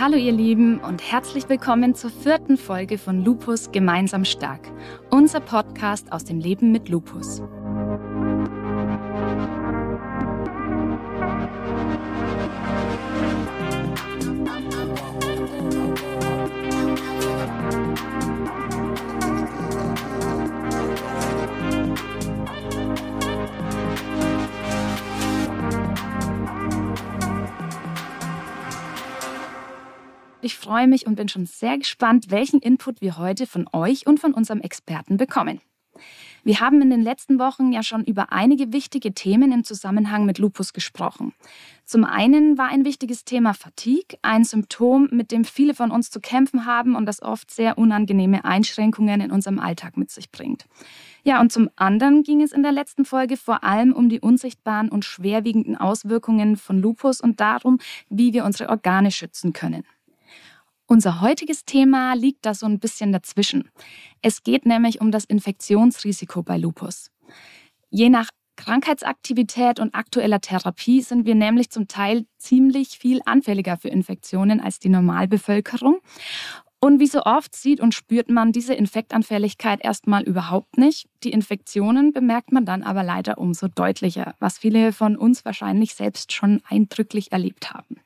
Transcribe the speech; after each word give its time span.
Hallo 0.00 0.16
ihr 0.16 0.32
Lieben 0.32 0.80
und 0.80 1.08
herzlich 1.12 1.48
willkommen 1.48 1.94
zur 1.94 2.10
vierten 2.10 2.56
Folge 2.56 2.98
von 2.98 3.24
Lupus 3.24 3.70
Gemeinsam 3.70 4.24
Stark, 4.24 4.60
unser 5.08 5.38
Podcast 5.38 6.10
aus 6.10 6.24
dem 6.24 6.40
Leben 6.40 6.72
mit 6.72 6.88
Lupus. 6.88 7.40
Freue 30.64 30.88
mich 30.88 31.06
und 31.06 31.16
bin 31.16 31.28
schon 31.28 31.44
sehr 31.44 31.76
gespannt, 31.76 32.30
welchen 32.30 32.58
Input 32.58 33.02
wir 33.02 33.18
heute 33.18 33.46
von 33.46 33.68
euch 33.74 34.06
und 34.06 34.18
von 34.18 34.32
unserem 34.32 34.62
Experten 34.62 35.18
bekommen. 35.18 35.60
Wir 36.42 36.60
haben 36.60 36.80
in 36.80 36.88
den 36.88 37.02
letzten 37.02 37.38
Wochen 37.38 37.70
ja 37.70 37.82
schon 37.82 38.02
über 38.02 38.32
einige 38.32 38.72
wichtige 38.72 39.12
Themen 39.12 39.52
im 39.52 39.62
Zusammenhang 39.62 40.24
mit 40.24 40.38
Lupus 40.38 40.72
gesprochen. 40.72 41.34
Zum 41.84 42.04
einen 42.04 42.56
war 42.56 42.68
ein 42.68 42.86
wichtiges 42.86 43.24
Thema 43.26 43.52
Fatigue, 43.52 44.18
ein 44.22 44.44
Symptom, 44.44 45.08
mit 45.12 45.32
dem 45.32 45.44
viele 45.44 45.74
von 45.74 45.90
uns 45.90 46.10
zu 46.10 46.18
kämpfen 46.18 46.64
haben 46.64 46.96
und 46.96 47.04
das 47.04 47.22
oft 47.22 47.50
sehr 47.50 47.76
unangenehme 47.76 48.44
Einschränkungen 48.46 49.20
in 49.20 49.30
unserem 49.30 49.58
Alltag 49.58 49.98
mit 49.98 50.10
sich 50.10 50.30
bringt. 50.30 50.64
Ja, 51.24 51.42
und 51.42 51.52
zum 51.52 51.68
anderen 51.76 52.22
ging 52.22 52.40
es 52.40 52.52
in 52.52 52.62
der 52.62 52.72
letzten 52.72 53.04
Folge 53.04 53.36
vor 53.36 53.64
allem 53.64 53.92
um 53.92 54.08
die 54.08 54.20
unsichtbaren 54.20 54.88
und 54.88 55.04
schwerwiegenden 55.04 55.76
Auswirkungen 55.76 56.56
von 56.56 56.78
Lupus 56.78 57.20
und 57.20 57.40
darum, 57.40 57.78
wie 58.08 58.32
wir 58.32 58.46
unsere 58.46 58.70
Organe 58.70 59.10
schützen 59.10 59.52
können. 59.52 59.84
Unser 60.86 61.22
heutiges 61.22 61.64
Thema 61.64 62.14
liegt 62.14 62.44
da 62.44 62.52
so 62.52 62.66
ein 62.66 62.78
bisschen 62.78 63.10
dazwischen. 63.10 63.70
Es 64.20 64.42
geht 64.42 64.66
nämlich 64.66 65.00
um 65.00 65.10
das 65.10 65.24
Infektionsrisiko 65.24 66.42
bei 66.42 66.58
Lupus. 66.58 67.10
Je 67.88 68.10
nach 68.10 68.28
Krankheitsaktivität 68.56 69.80
und 69.80 69.94
aktueller 69.94 70.40
Therapie 70.40 71.00
sind 71.00 71.26
wir 71.26 71.34
nämlich 71.34 71.70
zum 71.70 71.88
Teil 71.88 72.26
ziemlich 72.38 72.98
viel 72.98 73.20
anfälliger 73.24 73.78
für 73.78 73.88
Infektionen 73.88 74.60
als 74.60 74.78
die 74.78 74.90
Normalbevölkerung. 74.90 76.00
Und 76.80 77.00
wie 77.00 77.06
so 77.06 77.22
oft 77.22 77.56
sieht 77.56 77.80
und 77.80 77.94
spürt 77.94 78.28
man 78.28 78.52
diese 78.52 78.74
Infektanfälligkeit 78.74 79.82
erstmal 79.82 80.22
überhaupt 80.22 80.76
nicht. 80.76 81.08
Die 81.22 81.30
Infektionen 81.30 82.12
bemerkt 82.12 82.52
man 82.52 82.66
dann 82.66 82.82
aber 82.82 83.02
leider 83.02 83.38
umso 83.38 83.68
deutlicher, 83.68 84.34
was 84.38 84.58
viele 84.58 84.92
von 84.92 85.16
uns 85.16 85.46
wahrscheinlich 85.46 85.94
selbst 85.94 86.32
schon 86.32 86.60
eindrücklich 86.68 87.32
erlebt 87.32 87.72
haben. 87.72 88.03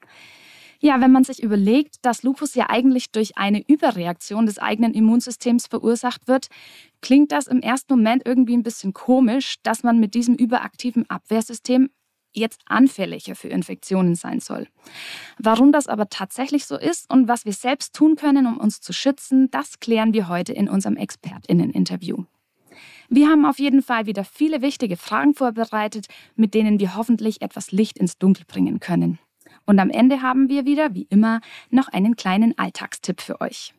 Ja, 0.81 1.01
wenn 1.01 1.11
man 1.11 1.25
sich 1.25 1.43
überlegt, 1.43 1.97
dass 2.03 2.23
Lupus 2.23 2.55
ja 2.55 2.71
eigentlich 2.71 3.11
durch 3.11 3.37
eine 3.37 3.65
Überreaktion 3.67 4.47
des 4.47 4.59
eigenen 4.59 4.95
Immunsystems 4.95 5.67
verursacht 5.67 6.29
wird, 6.29 6.47
klingt 7.01 7.33
das 7.33 7.49
im 7.49 7.61
ersten 7.61 7.95
Moment 7.95 8.23
irgendwie 8.25 8.57
ein 8.57 8.63
bisschen 8.63 8.93
komisch, 8.93 9.57
dass 9.65 9.83
man 9.83 9.99
mit 9.99 10.15
diesem 10.15 10.37
überaktiven 10.37 11.09
Abwehrsystem 11.11 11.91
jetzt 12.33 12.61
anfälliger 12.67 13.35
für 13.35 13.49
Infektionen 13.49 14.15
sein 14.15 14.39
soll. 14.39 14.69
Warum 15.39 15.73
das 15.73 15.89
aber 15.89 16.09
tatsächlich 16.09 16.67
so 16.67 16.79
ist 16.79 17.11
und 17.11 17.27
was 17.27 17.45
wir 17.45 17.53
selbst 17.53 17.95
tun 17.95 18.15
können, 18.15 18.47
um 18.47 18.59
uns 18.59 18.81
zu 18.81 18.93
schützen, 18.93 19.51
das 19.51 19.81
klären 19.81 20.13
wir 20.13 20.29
heute 20.29 20.53
in 20.53 20.69
unserem 20.69 20.97
Expertinnen-Interview. 20.97 22.25
Wir 23.09 23.29
haben 23.29 23.47
auf 23.47 23.59
jeden 23.59 23.83
Fall 23.83 24.07
wieder 24.07 24.25
viele 24.25 24.61
wichtige 24.61 24.97
Fragen 24.97 25.35
vorbereitet, 25.35 26.07
mit 26.37 26.55
denen 26.55 26.79
wir 26.79 26.95
hoffentlich 26.95 27.43
etwas 27.43 27.73
Licht 27.73 27.99
ins 27.99 28.19
Dunkel 28.19 28.45
bringen 28.47 28.81
können. 28.81 29.19
Und 29.69 29.79
am 29.81 29.91
Ende 29.91 30.23
haben 30.23 30.49
wir 30.49 30.65
wieder, 30.65 30.95
wie 30.95 31.07
immer, 31.11 31.43
noch 31.69 31.89
einen 31.89 32.17
kleinen 32.17 32.57
Alltagstipp 32.57 33.21
für 33.21 33.43
euch. 33.43 33.75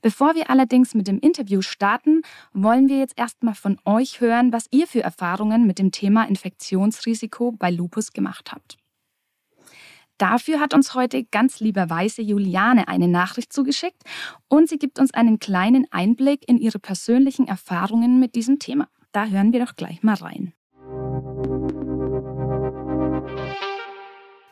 Bevor 0.00 0.36
wir 0.36 0.48
allerdings 0.48 0.94
mit 0.94 1.08
dem 1.08 1.18
Interview 1.18 1.60
starten, 1.60 2.22
wollen 2.52 2.88
wir 2.88 3.00
jetzt 3.00 3.18
erstmal 3.18 3.56
von 3.56 3.80
euch 3.84 4.20
hören, 4.20 4.52
was 4.52 4.68
ihr 4.70 4.86
für 4.86 5.02
Erfahrungen 5.02 5.66
mit 5.66 5.80
dem 5.80 5.90
Thema 5.90 6.28
Infektionsrisiko 6.28 7.50
bei 7.50 7.72
Lupus 7.72 8.12
gemacht 8.12 8.52
habt. 8.52 8.76
Dafür 10.18 10.60
hat 10.60 10.72
uns 10.72 10.94
heute 10.94 11.24
ganz 11.24 11.58
lieberweise 11.58 12.22
Juliane 12.22 12.86
eine 12.86 13.08
Nachricht 13.08 13.52
zugeschickt 13.52 14.04
und 14.46 14.68
sie 14.68 14.78
gibt 14.78 15.00
uns 15.00 15.12
einen 15.12 15.40
kleinen 15.40 15.88
Einblick 15.90 16.48
in 16.48 16.58
ihre 16.58 16.78
persönlichen 16.78 17.48
Erfahrungen 17.48 18.20
mit 18.20 18.36
diesem 18.36 18.60
Thema. 18.60 18.88
Da 19.10 19.26
hören 19.26 19.52
wir 19.52 19.64
doch 19.64 19.74
gleich 19.74 20.04
mal 20.04 20.14
rein. 20.14 20.52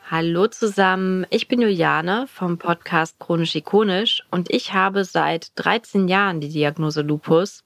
Hallo 0.09 0.47
zusammen, 0.47 1.27
ich 1.31 1.49
bin 1.49 1.61
Juliane 1.61 2.27
vom 2.33 2.57
Podcast 2.57 3.19
Chronisch 3.19 3.55
Ikonisch 3.55 4.23
und 4.31 4.49
ich 4.49 4.71
habe 4.71 5.03
seit 5.03 5.51
13 5.55 6.07
Jahren 6.07 6.39
die 6.39 6.47
Diagnose 6.47 7.01
Lupus. 7.01 7.65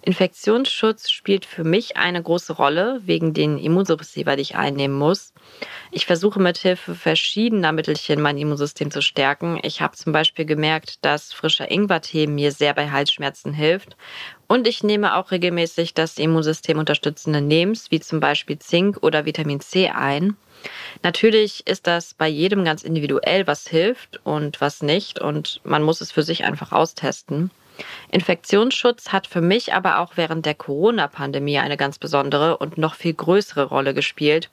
Infektionsschutz 0.00 1.10
spielt 1.10 1.44
für 1.44 1.62
mich 1.62 1.98
eine 1.98 2.22
große 2.22 2.54
Rolle 2.54 3.02
wegen 3.04 3.34
den 3.34 3.58
Immunsuppressiva, 3.58 4.34
die 4.34 4.40
ich 4.40 4.56
einnehmen 4.56 4.96
muss. 4.96 5.34
Ich 5.90 6.06
versuche 6.06 6.40
mit 6.40 6.56
Hilfe 6.56 6.94
verschiedener 6.94 7.72
Mittelchen 7.72 8.22
mein 8.22 8.38
Immunsystem 8.38 8.90
zu 8.90 9.02
stärken. 9.02 9.60
Ich 9.62 9.82
habe 9.82 9.94
zum 9.94 10.14
Beispiel 10.14 10.46
gemerkt, 10.46 11.04
dass 11.04 11.34
frischer 11.34 11.70
Ingwertee 11.70 12.26
mir 12.26 12.52
sehr 12.52 12.72
bei 12.72 12.90
Halsschmerzen 12.90 13.52
hilft. 13.52 13.94
Und 14.46 14.66
ich 14.66 14.82
nehme 14.82 15.16
auch 15.16 15.30
regelmäßig 15.30 15.94
das 15.94 16.18
Immunsystem 16.18 16.78
unterstützende 16.78 17.40
Nems, 17.40 17.90
wie 17.90 18.00
zum 18.00 18.20
Beispiel 18.20 18.58
Zink 18.58 18.98
oder 19.02 19.24
Vitamin 19.24 19.60
C 19.60 19.88
ein. 19.88 20.36
Natürlich 21.02 21.66
ist 21.66 21.86
das 21.86 22.14
bei 22.14 22.28
jedem 22.28 22.64
ganz 22.64 22.82
individuell, 22.82 23.46
was 23.46 23.68
hilft 23.68 24.20
und 24.24 24.60
was 24.60 24.82
nicht. 24.82 25.18
Und 25.18 25.60
man 25.64 25.82
muss 25.82 26.00
es 26.00 26.12
für 26.12 26.22
sich 26.22 26.44
einfach 26.44 26.72
austesten. 26.72 27.50
Infektionsschutz 28.10 29.08
hat 29.08 29.26
für 29.26 29.40
mich 29.40 29.74
aber 29.74 29.98
auch 29.98 30.12
während 30.16 30.46
der 30.46 30.54
Corona-Pandemie 30.54 31.58
eine 31.58 31.76
ganz 31.76 31.98
besondere 31.98 32.58
und 32.58 32.78
noch 32.78 32.94
viel 32.94 33.14
größere 33.14 33.64
Rolle 33.64 33.94
gespielt. 33.94 34.50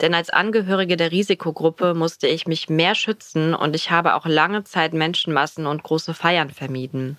Denn 0.00 0.14
als 0.14 0.30
Angehörige 0.30 0.96
der 0.96 1.12
Risikogruppe 1.12 1.94
musste 1.94 2.26
ich 2.26 2.46
mich 2.46 2.68
mehr 2.70 2.94
schützen 2.94 3.54
und 3.54 3.76
ich 3.76 3.90
habe 3.90 4.14
auch 4.14 4.26
lange 4.26 4.64
Zeit 4.64 4.94
Menschenmassen 4.94 5.66
und 5.66 5.82
große 5.82 6.14
Feiern 6.14 6.50
vermieden. 6.50 7.18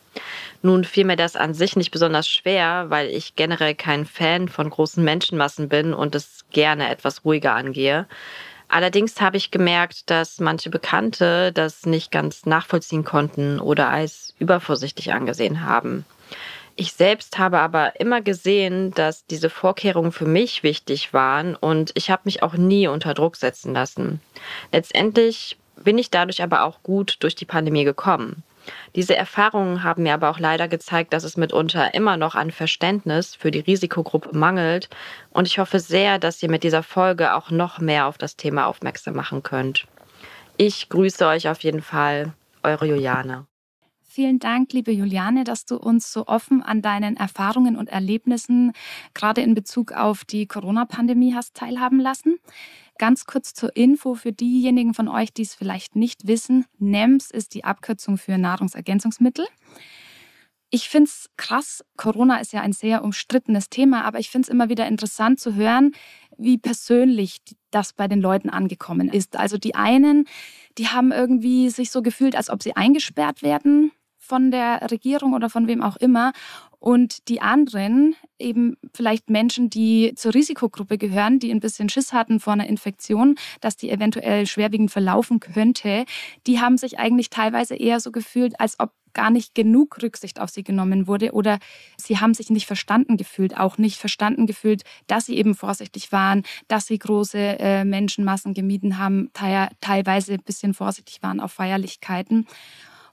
Nun 0.62 0.84
fiel 0.84 1.06
mir 1.06 1.16
das 1.16 1.36
an 1.36 1.54
sich 1.54 1.76
nicht 1.76 1.92
besonders 1.92 2.28
schwer, 2.28 2.86
weil 2.90 3.10
ich 3.10 3.36
generell 3.36 3.76
kein 3.76 4.06
Fan 4.06 4.48
von 4.48 4.70
großen 4.70 5.04
Menschenmassen 5.04 5.70
bin 5.70 5.94
und 5.94 6.16
es 6.16 6.46
gerne 6.52 6.90
etwas 6.90 7.26
ruhiger 7.26 7.54
angehe. 7.54 8.08
Allerdings 8.74 9.22
habe 9.22 9.38
ich 9.38 9.52
gemerkt, 9.52 10.10
dass 10.10 10.40
manche 10.40 10.72
Bekannte 10.72 11.52
das 11.52 11.86
nicht 11.86 12.12
ganz 12.12 12.48
nachvollziehen 12.48 13.04
konnten 13.04 13.60
oder 13.60 13.90
als 13.90 14.34
übervorsichtig 14.40 15.14
angesehen 15.14 15.64
haben. 15.64 16.06
Ich 16.76 16.94
selbst 16.94 17.38
habe 17.38 17.60
aber 17.60 18.00
immer 18.00 18.22
gesehen, 18.22 18.90
dass 18.90 19.28
diese 19.28 19.52
Vorkehrungen 19.52 20.12
für 20.12 20.26
mich 20.26 20.64
wichtig 20.64 21.14
waren 21.14 21.56
und 21.56 21.92
ich 21.94 22.10
habe 22.10 22.24
mich 22.26 22.42
auch 22.42 22.56
nie 22.56 22.88
unter 22.88 23.14
Druck 23.14 23.36
setzen 23.36 23.76
lassen. 23.76 24.22
Letztendlich 24.72 25.56
bin 25.76 26.00
ich 26.00 26.10
dadurch 26.10 26.42
aber 26.42 26.64
auch 26.64 26.82
gut 26.82 27.18
durch 27.20 27.36
die 27.36 27.46
Pandemie 27.46 27.84
gekommen. 27.84 28.42
Diese 28.96 29.16
Erfahrungen 29.16 29.84
haben 29.84 30.04
mir 30.04 30.14
aber 30.14 30.30
auch 30.30 30.40
leider 30.40 30.68
gezeigt, 30.68 31.14
dass 31.14 31.24
es 31.24 31.38
mitunter 31.38 31.94
immer 31.94 32.18
noch 32.18 32.36
an 32.36 32.52
Verständnis 32.52 33.36
für 33.36 33.52
die 33.52 33.60
Risikogruppe 33.60 34.38
mangelt. 34.38 34.90
Und 35.32 35.48
ich 35.48 35.60
hoffe 35.60 35.80
sehr, 35.80 36.20
dass 36.20 36.42
ihr 36.44 36.50
mit 36.50 36.64
dieser 36.64 36.84
Folge 36.84 37.34
auch 37.34 37.50
noch 37.52 37.80
mehr 37.80 38.08
auf 38.08 38.18
das 38.18 38.36
Thema 38.36 38.68
aufmerksam 38.68 39.16
machen 39.16 39.44
könnt. 39.44 39.86
Ich 40.58 40.90
grüße 40.90 41.26
euch 41.28 41.50
auf 41.50 41.64
jeden 41.64 41.82
Fall, 41.82 42.34
eure 42.62 42.86
Juliane. 42.86 43.46
Vielen 44.16 44.38
Dank, 44.38 44.74
liebe 44.74 44.92
Juliane, 44.92 45.44
dass 45.44 45.66
du 45.66 45.76
uns 45.76 46.14
so 46.14 46.28
offen 46.28 46.62
an 46.62 46.84
deinen 46.84 47.18
Erfahrungen 47.18 47.76
und 47.76 47.90
Erlebnissen 47.90 48.74
gerade 49.16 49.42
in 49.42 49.56
Bezug 49.56 49.92
auf 49.92 50.24
die 50.24 50.46
Corona-Pandemie 50.46 51.34
hast 51.34 51.56
teilhaben 51.56 52.00
lassen. 52.00 52.38
Ganz 53.00 53.26
kurz 53.26 53.56
zur 53.56 53.76
Info 53.76 54.14
für 54.14 54.32
diejenigen 54.32 54.94
von 54.94 55.08
euch, 55.08 55.34
die 55.34 55.42
es 55.42 55.56
vielleicht 55.56 55.96
nicht 55.96 56.28
wissen. 56.28 56.66
NEMS 56.78 57.32
ist 57.32 57.56
die 57.56 57.64
Abkürzung 57.64 58.20
für 58.20 58.38
Nahrungsergänzungsmittel. 58.38 59.48
Ich 60.70 60.90
finde 60.90 61.10
es 61.10 61.32
krass, 61.36 61.84
Corona 61.98 62.38
ist 62.38 62.54
ja 62.54 62.62
ein 62.62 62.74
sehr 62.74 63.04
umstrittenes 63.04 63.72
Thema, 63.72 64.06
aber 64.06 64.20
ich 64.20 64.30
finde 64.30 64.46
es 64.46 64.50
immer 64.50 64.70
wieder 64.70 64.88
interessant 64.88 65.40
zu 65.40 65.56
hören, 65.56 65.92
wie 66.38 66.60
persönlich 66.60 67.38
das 67.72 67.94
bei 67.94 68.08
den 68.08 68.22
Leuten 68.22 68.52
angekommen 68.52 69.10
ist. 69.10 69.38
Also 69.38 69.58
die 69.58 69.74
einen, 69.74 70.26
die 70.78 70.90
haben 70.90 71.12
irgendwie 71.12 71.72
sich 71.72 71.90
so 71.90 72.04
gefühlt, 72.04 72.36
als 72.36 72.52
ob 72.52 72.62
sie 72.62 72.76
eingesperrt 72.76 73.42
werden 73.42 73.92
von 74.24 74.52
der 74.52 74.90
Regierung 74.90 75.34
oder 75.34 75.50
von 75.50 75.68
wem 75.68 75.84
auch 75.84 75.98
immer. 75.98 76.32
Und 76.80 77.30
die 77.30 77.42
anderen, 77.42 78.16
eben 78.40 78.78
vielleicht 78.94 79.30
Menschen, 79.30 79.70
die 79.70 80.14
zur 80.16 80.34
Risikogruppe 80.34 80.98
gehören, 80.98 81.40
die 81.40 81.52
ein 81.52 81.60
bisschen 81.60 81.90
Schiss 81.90 82.14
hatten 82.14 82.40
vor 82.40 82.54
einer 82.54 82.68
Infektion, 82.68 83.36
dass 83.62 83.78
die 83.78 83.90
eventuell 83.90 84.46
schwerwiegend 84.48 84.92
verlaufen 84.92 85.40
könnte, 85.40 86.06
die 86.48 86.60
haben 86.60 86.78
sich 86.78 87.00
eigentlich 87.00 87.30
teilweise 87.30 87.76
eher 87.76 88.00
so 88.00 88.12
gefühlt, 88.12 88.60
als 88.60 88.80
ob 88.80 88.92
gar 89.14 89.30
nicht 89.30 89.56
genug 89.56 90.02
Rücksicht 90.02 90.42
auf 90.42 90.50
sie 90.50 90.64
genommen 90.64 91.08
wurde 91.08 91.34
oder 91.34 91.60
sie 91.98 92.20
haben 92.20 92.34
sich 92.34 92.50
nicht 92.50 92.66
verstanden 92.66 93.16
gefühlt, 93.16 93.58
auch 93.58 93.78
nicht 93.78 94.00
verstanden 94.00 94.48
gefühlt, 94.48 94.84
dass 95.08 95.28
sie 95.28 95.38
eben 95.38 95.56
vorsichtig 95.56 96.12
waren, 96.12 96.44
dass 96.68 96.88
sie 96.88 96.98
große 96.98 97.38
äh, 97.38 97.86
Menschenmassen 97.86 98.54
gemieden 98.54 98.98
haben, 98.98 99.30
te 99.34 99.70
teilweise 99.82 100.34
ein 100.34 100.44
bisschen 100.44 100.74
vorsichtig 100.74 101.22
waren 101.22 101.40
auf 101.40 101.54
Feierlichkeiten. 101.54 102.48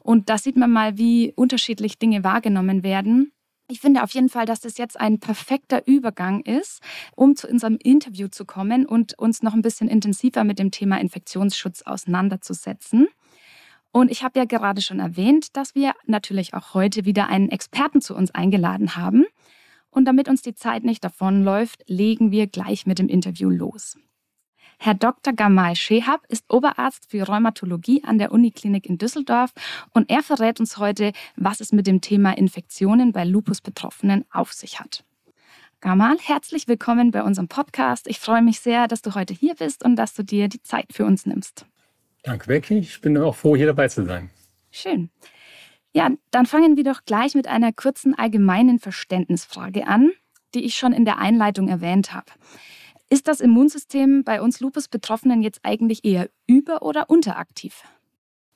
Und 0.03 0.29
da 0.29 0.39
sieht 0.39 0.57
man 0.57 0.71
mal, 0.71 0.99
wie 0.99 1.33
unterschiedlich 1.37 1.99
Dinge 1.99 2.25
wahrgenommen 2.25 2.83
werden. 2.83 3.33
Ich 3.69 3.81
finde 3.81 4.03
auf 4.03 4.11
jeden 4.11 4.29
Fall, 4.29 4.47
dass 4.47 4.61
das 4.61 4.79
jetzt 4.79 4.99
ein 4.99 5.21
perfekter 5.21 5.87
Übergang 5.87 6.41
ist, 6.41 6.81
um 7.15 7.37
zu 7.37 7.47
unserem 7.47 7.77
Interview 7.77 8.27
zu 8.27 8.45
kommen 8.45 8.85
und 8.85 9.17
uns 9.17 9.43
noch 9.43 9.55
ein 9.55 9.63
bisschen 9.63 9.89
intensiver 9.89 10.43
mit 10.43 10.59
dem 10.59 10.73
Thema 10.73 11.01
Infektionsschutz 11.01 11.83
auseinanderzusetzen. 11.83 13.07
Und 13.93 14.11
ich 14.11 14.23
habe 14.25 14.39
ja 14.39 14.45
gerade 14.45 14.81
schon 14.81 14.99
erwähnt, 14.99 15.57
dass 15.57 15.75
wir 15.75 15.95
natürlich 16.07 16.55
auch 16.55 16.75
heute 16.75 17.05
wieder 17.05 17.29
einen 17.29 17.49
Experten 17.49 18.01
zu 18.01 18.15
uns 18.17 18.33
eingeladen 18.33 18.97
haben. 18.97 19.25
Und 19.91 20.05
damit 20.05 20.29
uns 20.29 20.43
die 20.43 20.55
Zeit 20.55 20.85
nicht 20.85 21.05
davonläuft, 21.05 21.85
legen 21.87 22.31
wir 22.31 22.47
gleich 22.47 22.87
mit 22.87 22.99
dem 22.99 23.09
Interview 23.09 23.51
los. 23.51 23.97
Herr 24.83 24.95
Dr. 24.95 25.35
Gamal 25.35 25.77
Shehab 25.77 26.25
ist 26.29 26.51
Oberarzt 26.51 27.11
für 27.11 27.23
Rheumatologie 27.25 28.03
an 28.03 28.17
der 28.17 28.33
Uniklinik 28.33 28.87
in 28.87 28.97
Düsseldorf 28.97 29.53
und 29.93 30.09
er 30.09 30.23
verrät 30.23 30.59
uns 30.59 30.79
heute, 30.79 31.13
was 31.37 31.61
es 31.61 31.71
mit 31.71 31.87
dem 31.87 32.01
Thema 32.01 32.33
Infektionen 32.33 33.13
bei 33.13 33.27
Lupus-Betroffenen 33.27 34.25
auf 34.31 34.55
sich 34.55 34.81
hat. 34.81 35.05
Gamal, 35.83 36.17
herzlich 36.19 36.67
willkommen 36.67 37.11
bei 37.11 37.23
unserem 37.23 37.47
Podcast. 37.47 38.07
Ich 38.09 38.21
freue 38.21 38.41
mich 38.41 38.61
sehr, 38.61 38.89
dass 38.89 39.03
du 39.03 39.15
heute 39.15 39.35
hier 39.35 39.55
bist 39.55 39.85
und 39.85 39.97
dass 39.97 40.15
du 40.15 40.23
dir 40.23 40.49
die 40.49 40.63
Zeit 40.63 40.87
für 40.95 41.05
uns 41.05 41.27
nimmst. 41.27 41.67
Danke, 42.23 42.47
Becky. 42.47 42.79
Ich 42.79 43.03
bin 43.03 43.19
auch 43.19 43.37
froh, 43.37 43.57
hier 43.57 43.67
dabei 43.67 43.89
zu 43.89 44.07
sein. 44.07 44.31
Schön. 44.71 45.11
Ja, 45.93 46.09
dann 46.31 46.47
fangen 46.47 46.79
wir 46.79 46.85
doch 46.85 47.05
gleich 47.05 47.35
mit 47.35 47.49
einer 47.49 47.75
kurzen 47.75 48.15
allgemeinen 48.19 48.79
Verständnisfrage 48.79 49.87
an, 49.87 50.13
die 50.55 50.65
ich 50.65 50.77
schon 50.77 50.95
in 50.95 51.05
der 51.05 51.19
Einleitung 51.19 51.69
erwähnt 51.69 52.15
habe. 52.15 52.33
Ist 53.13 53.27
das 53.27 53.41
Immunsystem 53.41 54.23
bei 54.23 54.41
uns 54.41 54.61
Lupus-Betroffenen 54.61 55.43
jetzt 55.43 55.59
eigentlich 55.65 56.05
eher 56.05 56.31
über- 56.47 56.83
oder 56.83 57.11
unteraktiv? 57.11 57.83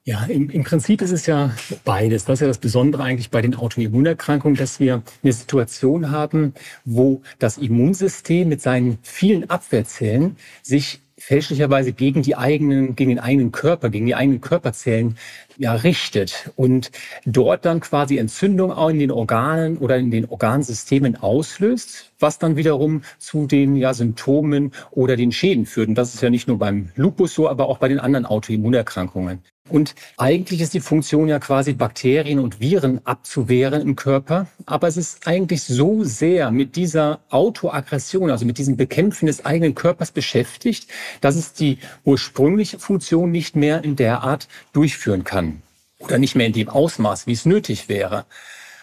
Ja, 0.05 0.27
im, 0.27 0.49
im, 0.49 0.63
Prinzip 0.63 1.03
ist 1.03 1.11
es 1.11 1.27
ja 1.27 1.51
beides. 1.85 2.25
Das 2.25 2.35
ist 2.35 2.41
ja 2.43 2.47
das 2.47 2.59
Besondere 2.59 3.03
eigentlich 3.03 3.31
bei 3.31 3.43
den 3.43 3.57
Autoimmunerkrankungen, 3.57 4.57
dass 4.57 4.79
wir 4.79 5.03
eine 5.23 5.33
Situation 5.33 6.13
haben, 6.13 6.55
wo 6.85 7.23
das 7.41 7.59
Immunsystem 7.59 8.49
mit 8.49 8.61
seinen 8.61 8.99
vielen 9.03 9.51
Abwehrzellen 9.51 10.37
sich 10.63 11.01
fälschlicherweise 11.25 11.95
gegen 11.95 12.21
die 12.21 12.37
eigenen, 12.37 12.97
gegen 12.97 13.09
den 13.09 13.19
eigenen 13.19 13.51
Körper, 13.51 13.89
gegen 13.89 14.05
die 14.05 14.15
eigenen 14.15 14.43
Körperzellen 14.43 15.17
ja, 15.57 15.73
richtet 15.73 16.51
und 16.57 16.91
dort 17.25 17.65
dann 17.65 17.81
quasi 17.81 18.19
Entzündung 18.19 18.71
auch 18.71 18.91
in 18.91 18.99
den 18.99 19.11
Organen 19.11 19.79
oder 19.79 19.97
in 19.97 20.11
den 20.11 20.29
Organsystemen 20.29 21.17
auslöst, 21.17 22.13
was 22.19 22.39
dann 22.39 22.57
wiederum 22.57 23.03
zu 23.19 23.47
den 23.47 23.75
ja, 23.77 23.95
Symptomen 23.95 24.73
oder 24.91 25.17
den 25.17 25.33
Schäden 25.33 25.65
führt. 25.65 25.89
Und 25.89 25.95
das 25.95 26.15
ist 26.15 26.23
ja 26.23 26.29
nicht 26.29 26.47
nur 26.47 26.59
beim 26.59 26.91
Lupus 26.95 27.35
so, 27.35 27.49
aber 27.49 27.69
auch 27.71 27.79
bei 27.79 27.89
den 27.89 28.01
anderen 28.01 28.27
Autoimmunerkrankungen. 28.27 29.39
Und 29.71 29.95
eigentlich 30.19 30.61
ist 30.61 30.75
die 30.75 30.81
Funktion 30.81 31.27
ja 31.27 31.39
quasi 31.39 31.73
Bakterien 31.73 32.39
und 32.39 32.61
Viren 32.61 33.01
abzuwehren 33.07 33.81
im 33.81 33.97
Körper. 33.97 34.47
Aber 34.67 34.89
es 34.89 34.99
ist 34.99 35.27
eigentlich 35.27 35.63
so 35.63 36.05
sehr 36.05 36.51
mit 36.51 36.77
dieser 36.77 37.21
Autoaggression, 37.31 38.31
also 38.31 38.45
mit 38.45 38.59
diesem 38.59 38.77
Bekämpfen 38.77 39.25
des 39.25 39.47
eigenen 39.47 39.75
Körpers 39.75 40.13
beschäftigt, 40.13 40.89
dass 41.23 41.37
es 41.37 41.55
die 41.55 41.79
ursprüngliche 42.05 42.79
Funktion 42.79 43.31
nicht 43.31 43.57
mehr 43.57 43.83
in 43.85 43.97
der 43.97 44.23
Art 44.23 44.49
durchführen 44.75 45.25
kann. 45.25 45.63
Oder 45.99 46.19
nicht 46.19 46.35
mehr 46.35 46.47
in 46.47 46.53
dem 46.53 46.69
Ausmaß, 46.69 47.27
wie 47.27 47.33
es 47.33 47.47
nötig 47.47 47.89
wäre. 47.89 48.27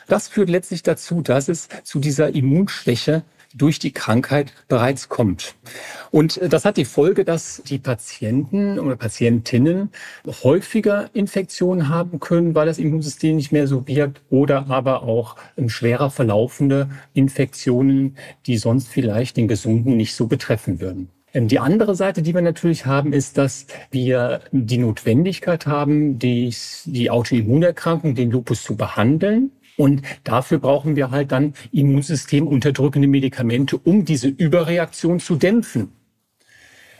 Das 0.07 0.27
führt 0.27 0.49
letztlich 0.49 0.81
dazu, 0.81 1.21
dass 1.21 1.47
es 1.47 1.69
zu 1.83 1.99
dieser 1.99 2.33
Immunschwäche 2.33 3.21
durch 3.53 3.79
die 3.79 3.91
Krankheit 3.91 4.53
bereits 4.67 5.09
kommt. 5.09 5.55
Und 6.11 6.37
äh, 6.37 6.49
das 6.49 6.65
hat 6.65 6.77
die 6.77 6.85
Folge, 6.85 7.25
dass 7.25 7.61
die 7.65 7.79
Patienten 7.79 8.79
oder 8.79 8.95
Patientinnen 8.95 9.89
häufiger 10.43 11.09
Infektionen 11.13 11.89
haben 11.89 12.19
können, 12.19 12.55
weil 12.55 12.65
das 12.65 12.79
Immunsystem 12.79 13.35
nicht 13.35 13.51
mehr 13.51 13.67
so 13.67 13.87
wirkt 13.87 14.21
oder 14.29 14.69
aber 14.69 15.03
auch 15.03 15.35
ähm, 15.57 15.69
schwerer 15.69 16.09
verlaufende 16.09 16.89
Infektionen, 17.13 18.17
die 18.45 18.57
sonst 18.57 18.87
vielleicht 18.87 19.37
den 19.37 19.47
Gesunden 19.47 19.97
nicht 19.97 20.15
so 20.15 20.27
betreffen 20.27 20.79
würden. 20.79 21.09
Ähm, 21.33 21.47
die 21.47 21.59
andere 21.59 21.95
Seite, 21.95 22.21
die 22.21 22.33
wir 22.33 22.41
natürlich 22.41 22.85
haben, 22.85 23.13
ist, 23.13 23.37
dass 23.37 23.67
wir 23.91 24.41
die 24.51 24.77
Notwendigkeit 24.77 25.65
haben, 25.65 26.19
die, 26.19 26.53
die 26.85 27.09
Autoimmunerkrankung, 27.09 28.15
den 28.15 28.31
Lupus 28.31 28.63
zu 28.63 28.75
behandeln. 28.75 29.51
Und 29.77 30.01
dafür 30.23 30.59
brauchen 30.59 30.95
wir 30.95 31.11
halt 31.11 31.31
dann 31.31 31.53
immunsystemunterdrückende 31.71 33.07
Medikamente, 33.07 33.77
um 33.77 34.05
diese 34.05 34.27
Überreaktion 34.27 35.19
zu 35.19 35.35
dämpfen. 35.35 35.91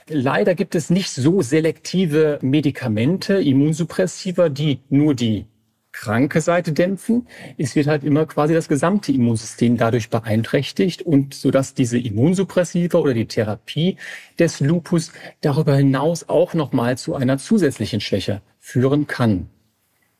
Leider 0.08 0.56
gibt 0.56 0.76
es 0.76 0.90
nicht 0.90 1.12
so 1.12 1.42
selektive 1.42 2.40
Medikamente, 2.42 3.36
Immunsuppressiva, 3.36 4.50
die 4.50 4.80
nur 4.90 5.16
die 5.16 5.46
kranke 5.92 6.42
Seite 6.42 6.74
dämpfen. 6.74 7.28
Es 7.58 7.76
wird 7.76 7.88
halt 7.88 8.04
immer 8.04 8.26
quasi 8.26 8.54
das 8.54 8.68
gesamte 8.68 9.12
Immunsystem 9.12 9.78
dadurch 9.78 10.10
beeinträchtigt 10.10 11.02
und 11.02 11.34
so 11.34 11.52
dass 11.52 11.74
diese 11.74 11.98
Immunsuppressiva 11.98 12.98
oder 12.98 13.14
die 13.14 13.28
Therapie 13.28 13.98
des 14.40 14.60
Lupus 14.60 15.12
darüber 15.42 15.76
hinaus 15.76 16.28
auch 16.30 16.54
nochmal 16.54 16.98
zu 16.98 17.16
einer 17.16 17.38
zusätzlichen 17.38 18.02
Schwäche 18.02 18.42
führen 18.60 19.08
kann. 19.08 19.50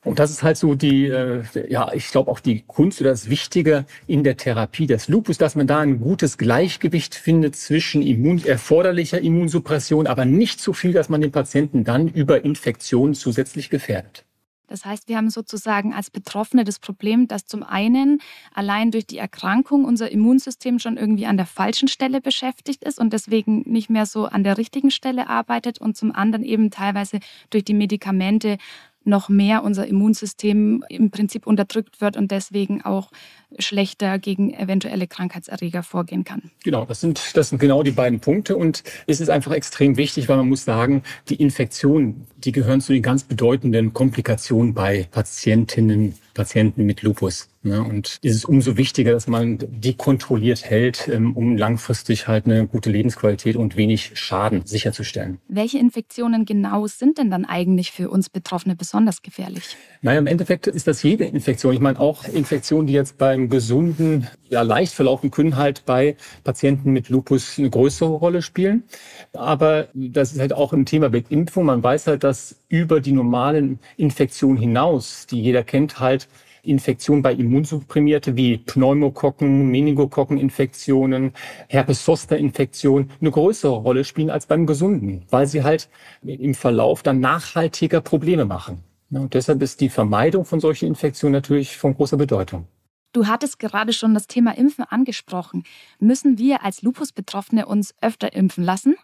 Und 0.04 0.18
das 0.18 0.30
ist 0.32 0.42
halt 0.42 0.56
so 0.56 0.74
die, 0.74 1.06
äh, 1.06 1.44
ja, 1.68 1.92
ich 1.92 2.08
glaube 2.08 2.30
auch 2.30 2.40
die 2.40 2.62
Kunst 2.66 3.00
oder 3.00 3.10
das 3.10 3.30
Wichtige 3.30 3.84
in 4.08 4.24
der 4.24 4.36
Therapie 4.36 4.88
des 4.88 5.06
Lupus, 5.08 5.38
dass 5.38 5.54
man 5.54 5.68
da 5.68 5.78
ein 5.78 6.00
gutes 6.00 6.38
Gleichgewicht 6.38 7.14
findet 7.14 7.54
zwischen 7.54 8.02
Immun 8.02 8.44
erforderlicher 8.44 9.20
Immunsuppression, 9.20 10.08
aber 10.08 10.24
nicht 10.24 10.60
zu 10.60 10.72
viel, 10.72 10.92
dass 10.92 11.08
man 11.08 11.20
den 11.20 11.30
Patienten 11.30 11.84
dann 11.84 12.08
über 12.08 12.44
Infektionen 12.44 13.14
zusätzlich 13.14 13.70
gefährdet. 13.70 14.24
Das 14.72 14.86
heißt, 14.86 15.08
wir 15.08 15.18
haben 15.18 15.28
sozusagen 15.28 15.92
als 15.92 16.10
Betroffene 16.10 16.64
das 16.64 16.78
Problem, 16.78 17.28
dass 17.28 17.44
zum 17.44 17.62
einen 17.62 18.22
allein 18.54 18.90
durch 18.90 19.06
die 19.06 19.18
Erkrankung 19.18 19.84
unser 19.84 20.10
Immunsystem 20.10 20.78
schon 20.78 20.96
irgendwie 20.96 21.26
an 21.26 21.36
der 21.36 21.44
falschen 21.44 21.88
Stelle 21.88 22.22
beschäftigt 22.22 22.82
ist 22.82 22.98
und 22.98 23.12
deswegen 23.12 23.64
nicht 23.66 23.90
mehr 23.90 24.06
so 24.06 24.24
an 24.24 24.44
der 24.44 24.56
richtigen 24.56 24.90
Stelle 24.90 25.28
arbeitet 25.28 25.78
und 25.78 25.96
zum 25.96 26.10
anderen 26.10 26.42
eben 26.42 26.70
teilweise 26.70 27.20
durch 27.50 27.64
die 27.64 27.74
Medikamente 27.74 28.56
noch 29.04 29.28
mehr 29.28 29.64
unser 29.64 29.86
Immunsystem 29.86 30.84
im 30.88 31.10
Prinzip 31.10 31.46
unterdrückt 31.46 32.00
wird 32.00 32.16
und 32.16 32.30
deswegen 32.30 32.82
auch 32.82 33.10
schlechter 33.58 34.18
gegen 34.18 34.54
eventuelle 34.54 35.06
Krankheitserreger 35.06 35.82
vorgehen 35.82 36.24
kann. 36.24 36.50
Genau, 36.64 36.84
das 36.84 37.00
sind, 37.00 37.36
das 37.36 37.50
sind 37.50 37.58
genau 37.58 37.82
die 37.82 37.90
beiden 37.90 38.20
Punkte 38.20 38.56
und 38.56 38.82
es 39.06 39.20
ist 39.20 39.28
einfach 39.28 39.52
extrem 39.52 39.96
wichtig, 39.96 40.28
weil 40.28 40.36
man 40.36 40.48
muss 40.48 40.64
sagen, 40.64 41.02
die 41.28 41.34
Infektionen, 41.36 42.26
die 42.38 42.52
gehören 42.52 42.80
zu 42.80 42.92
den 42.92 43.02
ganz 43.02 43.24
bedeutenden 43.24 43.92
Komplikationen 43.92 44.74
bei 44.74 45.06
Patientinnen 45.10 46.14
Patienten 46.34 46.84
mit 46.84 47.02
Lupus. 47.02 47.48
Ne? 47.62 47.82
Und 47.82 48.18
es 48.22 48.34
ist 48.34 48.44
umso 48.44 48.76
wichtiger, 48.76 49.12
dass 49.12 49.26
man 49.26 49.58
die 49.60 49.94
kontrolliert 49.94 50.64
hält, 50.64 51.08
ähm, 51.08 51.36
um 51.36 51.56
langfristig 51.56 52.26
halt 52.26 52.46
eine 52.46 52.66
gute 52.66 52.90
Lebensqualität 52.90 53.56
und 53.56 53.76
wenig 53.76 54.12
Schaden 54.14 54.66
sicherzustellen. 54.66 55.38
Welche 55.48 55.78
Infektionen 55.78 56.44
genau 56.44 56.86
sind 56.86 57.18
denn 57.18 57.30
dann 57.30 57.44
eigentlich 57.44 57.92
für 57.92 58.10
uns 58.10 58.28
Betroffene 58.28 58.74
besonders 58.74 59.22
gefährlich? 59.22 59.76
Naja, 60.00 60.18
im 60.18 60.26
Endeffekt 60.26 60.66
ist 60.66 60.88
das 60.88 61.02
jede 61.02 61.24
Infektion. 61.24 61.72
Ich 61.72 61.80
meine, 61.80 62.00
auch 62.00 62.24
Infektionen, 62.24 62.86
die 62.88 62.92
jetzt 62.92 63.18
beim 63.18 63.48
gesunden, 63.48 64.26
ja, 64.52 64.62
leicht 64.62 64.92
verlaufen, 64.92 65.30
können 65.30 65.56
halt 65.56 65.84
bei 65.86 66.14
Patienten 66.44 66.92
mit 66.92 67.08
Lupus 67.08 67.58
eine 67.58 67.70
größere 67.70 68.10
Rolle 68.10 68.42
spielen. 68.42 68.84
Aber 69.32 69.88
das 69.94 70.32
ist 70.32 70.40
halt 70.40 70.52
auch 70.52 70.74
ein 70.74 70.84
Thema 70.84 71.08
mit 71.08 71.30
Impfung. 71.30 71.64
Man 71.64 71.82
weiß 71.82 72.06
halt, 72.06 72.22
dass 72.22 72.56
über 72.68 73.00
die 73.00 73.12
normalen 73.12 73.80
Infektionen 73.96 74.58
hinaus, 74.58 75.26
die 75.26 75.40
jeder 75.40 75.64
kennt, 75.64 76.00
halt 76.00 76.28
Infektionen 76.62 77.22
bei 77.22 77.32
Immunsupprimierte 77.32 78.36
wie 78.36 78.58
Pneumokokken, 78.58 79.70
Meningokokkeninfektionen, 79.70 81.32
Herpes-Zoster-Infektionen 81.68 83.10
eine 83.20 83.30
größere 83.30 83.74
Rolle 83.74 84.04
spielen 84.04 84.30
als 84.30 84.46
beim 84.46 84.66
Gesunden, 84.66 85.22
weil 85.30 85.46
sie 85.46 85.64
halt 85.64 85.88
im 86.22 86.54
Verlauf 86.54 87.02
dann 87.02 87.20
nachhaltiger 87.20 88.00
Probleme 88.00 88.44
machen. 88.44 88.84
Und 89.10 89.34
deshalb 89.34 89.62
ist 89.62 89.80
die 89.80 89.88
Vermeidung 89.88 90.44
von 90.44 90.60
solchen 90.60 90.86
Infektionen 90.86 91.32
natürlich 91.32 91.76
von 91.76 91.94
großer 91.94 92.16
Bedeutung. 92.16 92.66
Du 93.12 93.26
hattest 93.26 93.58
gerade 93.58 93.92
schon 93.92 94.14
das 94.14 94.26
Thema 94.26 94.56
Impfen 94.56 94.84
angesprochen. 94.84 95.64
Müssen 95.98 96.38
wir 96.38 96.64
als 96.64 96.82
Lupus-Betroffene 96.82 97.66
uns 97.66 97.94
öfter 98.00 98.32
impfen 98.32 98.64
lassen? 98.64 98.96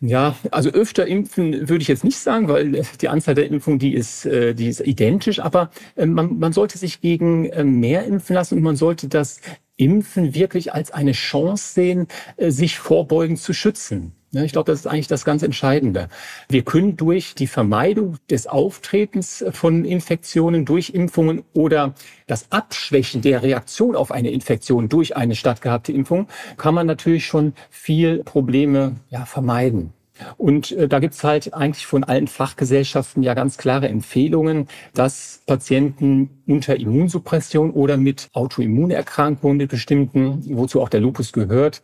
Ja, 0.00 0.36
also 0.50 0.70
öfter 0.70 1.06
impfen 1.06 1.68
würde 1.70 1.80
ich 1.80 1.88
jetzt 1.88 2.04
nicht 2.04 2.18
sagen, 2.18 2.48
weil 2.48 2.82
die 3.00 3.08
Anzahl 3.08 3.34
der 3.34 3.46
Impfungen, 3.46 3.78
die 3.78 3.94
ist, 3.94 4.26
äh, 4.26 4.54
die 4.54 4.68
ist 4.68 4.80
identisch, 4.80 5.40
aber 5.40 5.70
ähm, 5.96 6.12
man, 6.12 6.38
man 6.38 6.52
sollte 6.52 6.76
sich 6.76 7.00
gegen 7.00 7.50
ähm, 7.52 7.80
mehr 7.80 8.04
impfen 8.04 8.34
lassen 8.34 8.58
und 8.58 8.62
man 8.62 8.76
sollte 8.76 9.08
das 9.08 9.40
Impfen 9.76 10.34
wirklich 10.34 10.74
als 10.74 10.90
eine 10.90 11.12
Chance 11.12 11.72
sehen, 11.72 12.08
äh, 12.36 12.50
sich 12.50 12.78
vorbeugend 12.78 13.38
zu 13.38 13.54
schützen. 13.54 14.12
Ich 14.44 14.52
glaube, 14.52 14.70
das 14.70 14.80
ist 14.80 14.86
eigentlich 14.86 15.08
das 15.08 15.24
ganz 15.24 15.42
Entscheidende. 15.42 16.08
Wir 16.48 16.62
können 16.62 16.96
durch 16.96 17.34
die 17.34 17.46
Vermeidung 17.46 18.16
des 18.30 18.46
Auftretens 18.46 19.44
von 19.52 19.84
Infektionen 19.84 20.64
durch 20.64 20.90
Impfungen 20.90 21.44
oder 21.52 21.94
das 22.26 22.50
Abschwächen 22.50 23.22
der 23.22 23.42
Reaktion 23.42 23.96
auf 23.96 24.10
eine 24.10 24.30
Infektion 24.30 24.88
durch 24.88 25.16
eine 25.16 25.34
stattgehabte 25.36 25.92
Impfung, 25.92 26.28
kann 26.56 26.74
man 26.74 26.86
natürlich 26.86 27.26
schon 27.26 27.54
viel 27.70 28.22
Probleme 28.24 28.96
ja, 29.10 29.24
vermeiden. 29.24 29.92
Und 30.36 30.72
äh, 30.72 30.88
da 30.88 30.98
gibt's 30.98 31.22
halt 31.24 31.54
eigentlich 31.54 31.86
von 31.86 32.04
allen 32.04 32.26
Fachgesellschaften 32.26 33.22
ja 33.22 33.34
ganz 33.34 33.58
klare 33.58 33.88
Empfehlungen, 33.88 34.68
dass 34.94 35.42
Patienten 35.46 36.30
unter 36.46 36.76
Immunsuppression 36.76 37.70
oder 37.70 37.96
mit 37.96 38.28
Autoimmunerkrankungen, 38.32 39.58
mit 39.58 39.70
bestimmten, 39.70 40.42
wozu 40.56 40.80
auch 40.80 40.88
der 40.88 41.00
Lupus 41.00 41.32
gehört, 41.32 41.82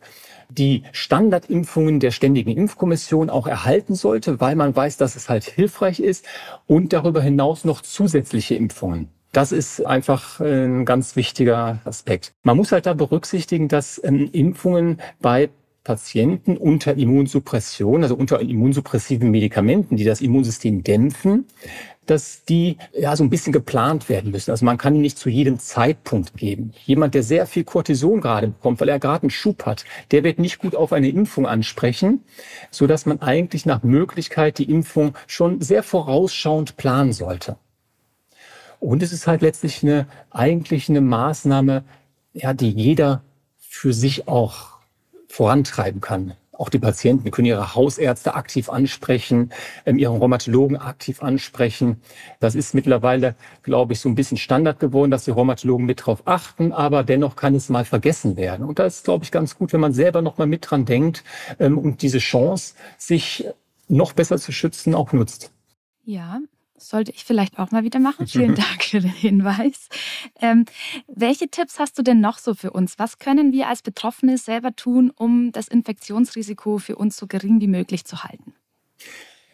die 0.57 0.83
Standardimpfungen 0.91 1.99
der 1.99 2.11
Ständigen 2.11 2.51
Impfkommission 2.51 3.29
auch 3.29 3.47
erhalten 3.47 3.95
sollte, 3.95 4.39
weil 4.39 4.55
man 4.55 4.75
weiß, 4.75 4.97
dass 4.97 5.15
es 5.15 5.29
halt 5.29 5.43
hilfreich 5.43 5.99
ist 5.99 6.25
und 6.67 6.93
darüber 6.93 7.21
hinaus 7.21 7.65
noch 7.65 7.81
zusätzliche 7.81 8.55
Impfungen. 8.55 9.09
Das 9.31 9.51
ist 9.51 9.83
einfach 9.83 10.39
ein 10.39 10.85
ganz 10.85 11.15
wichtiger 11.15 11.79
Aspekt. 11.85 12.33
Man 12.43 12.55
muss 12.55 12.71
halt 12.71 12.85
da 12.85 12.93
berücksichtigen, 12.93 13.67
dass 13.67 13.99
ähm, 14.03 14.29
Impfungen 14.31 15.01
bei 15.21 15.49
Patienten 15.83 16.55
unter 16.55 16.95
Immunsuppression, 16.95 18.03
also 18.03 18.15
unter 18.15 18.39
immunsuppressiven 18.39 19.29
Medikamenten, 19.31 19.97
die 19.97 20.05
das 20.05 20.21
Immunsystem 20.21 20.83
dämpfen, 20.83 21.45
dass 22.05 22.43
die 22.45 22.77
ja 22.93 23.15
so 23.15 23.23
ein 23.23 23.29
bisschen 23.29 23.53
geplant 23.53 24.09
werden 24.09 24.31
müssen. 24.31 24.51
Also 24.51 24.65
man 24.65 24.77
kann 24.77 24.93
die 24.93 24.99
nicht 24.99 25.17
zu 25.17 25.29
jedem 25.29 25.59
Zeitpunkt 25.59 26.35
geben. 26.35 26.73
Jemand, 26.85 27.15
der 27.15 27.23
sehr 27.23 27.45
viel 27.45 27.63
Cortison 27.63 28.21
gerade 28.21 28.47
bekommt, 28.47 28.81
weil 28.81 28.89
er 28.89 28.99
gerade 28.99 29.23
einen 29.23 29.29
Schub 29.29 29.65
hat, 29.65 29.85
der 30.11 30.23
wird 30.23 30.39
nicht 30.39 30.59
gut 30.59 30.75
auf 30.75 30.93
eine 30.93 31.09
Impfung 31.09 31.47
ansprechen, 31.47 32.23
so 32.71 32.87
dass 32.87 33.05
man 33.05 33.21
eigentlich 33.21 33.65
nach 33.65 33.83
Möglichkeit 33.83 34.57
die 34.57 34.69
Impfung 34.69 35.15
schon 35.27 35.61
sehr 35.61 35.83
vorausschauend 35.83 36.77
planen 36.77 37.13
sollte. 37.13 37.57
Und 38.79 39.01
es 39.01 39.13
ist 39.13 39.27
halt 39.27 39.41
letztlich 39.41 39.81
eine 39.81 40.07
eigentlich 40.29 40.89
eine 40.89 40.99
Maßnahme, 40.99 41.85
ja, 42.33 42.53
die 42.53 42.69
jeder 42.69 43.23
für 43.57 43.93
sich 43.93 44.27
auch 44.27 44.79
vorantreiben 45.29 46.01
kann. 46.01 46.33
Auch 46.55 46.69
die 46.69 46.79
Patienten 46.79 47.31
können 47.31 47.47
ihre 47.47 47.73
Hausärzte 47.73 48.35
aktiv 48.35 48.69
ansprechen, 48.69 49.51
ähm, 49.85 49.97
ihren 49.97 50.17
Rheumatologen 50.17 50.77
aktiv 50.77 51.23
ansprechen. 51.23 52.01
Das 52.39 52.53
ist 52.53 52.75
mittlerweile, 52.75 53.35
glaube 53.63 53.93
ich, 53.93 53.99
so 53.99 54.07
ein 54.07 54.15
bisschen 54.15 54.37
Standard 54.37 54.79
geworden, 54.79 55.09
dass 55.09 55.25
die 55.25 55.31
Rheumatologen 55.31 55.85
mit 55.85 56.05
drauf 56.05 56.21
achten, 56.25 56.71
aber 56.71 57.03
dennoch 57.03 57.35
kann 57.35 57.55
es 57.55 57.69
mal 57.69 57.85
vergessen 57.85 58.37
werden. 58.37 58.65
Und 58.65 58.77
da 58.77 58.85
ist, 58.85 59.03
glaube 59.03 59.23
ich, 59.23 59.31
ganz 59.31 59.57
gut, 59.57 59.73
wenn 59.73 59.81
man 59.81 59.93
selber 59.93 60.21
noch 60.21 60.37
mal 60.37 60.47
mit 60.47 60.69
dran 60.69 60.85
denkt 60.85 61.23
ähm, 61.59 61.77
und 61.77 62.03
diese 62.03 62.19
Chance, 62.19 62.75
sich 62.97 63.47
noch 63.87 64.13
besser 64.13 64.37
zu 64.37 64.51
schützen, 64.51 64.93
auch 64.93 65.11
nutzt. 65.11 65.51
Ja, 66.05 66.39
sollte 66.87 67.11
ich 67.11 67.23
vielleicht 67.23 67.59
auch 67.59 67.71
mal 67.71 67.83
wieder 67.83 67.99
machen. 67.99 68.27
Vielen 68.27 68.55
Dank 68.55 68.83
für 68.83 68.99
den 68.99 69.11
Hinweis. 69.11 69.89
Ähm, 70.41 70.65
welche 71.07 71.49
Tipps 71.49 71.79
hast 71.79 71.97
du 71.97 72.03
denn 72.03 72.21
noch 72.21 72.37
so 72.37 72.53
für 72.53 72.71
uns? 72.71 72.99
Was 72.99 73.19
können 73.19 73.51
wir 73.51 73.67
als 73.67 73.81
Betroffene 73.81 74.37
selber 74.37 74.75
tun, 74.75 75.11
um 75.15 75.51
das 75.51 75.67
Infektionsrisiko 75.67 76.77
für 76.77 76.95
uns 76.95 77.17
so 77.17 77.27
gering 77.27 77.61
wie 77.61 77.67
möglich 77.67 78.05
zu 78.05 78.23
halten? 78.23 78.53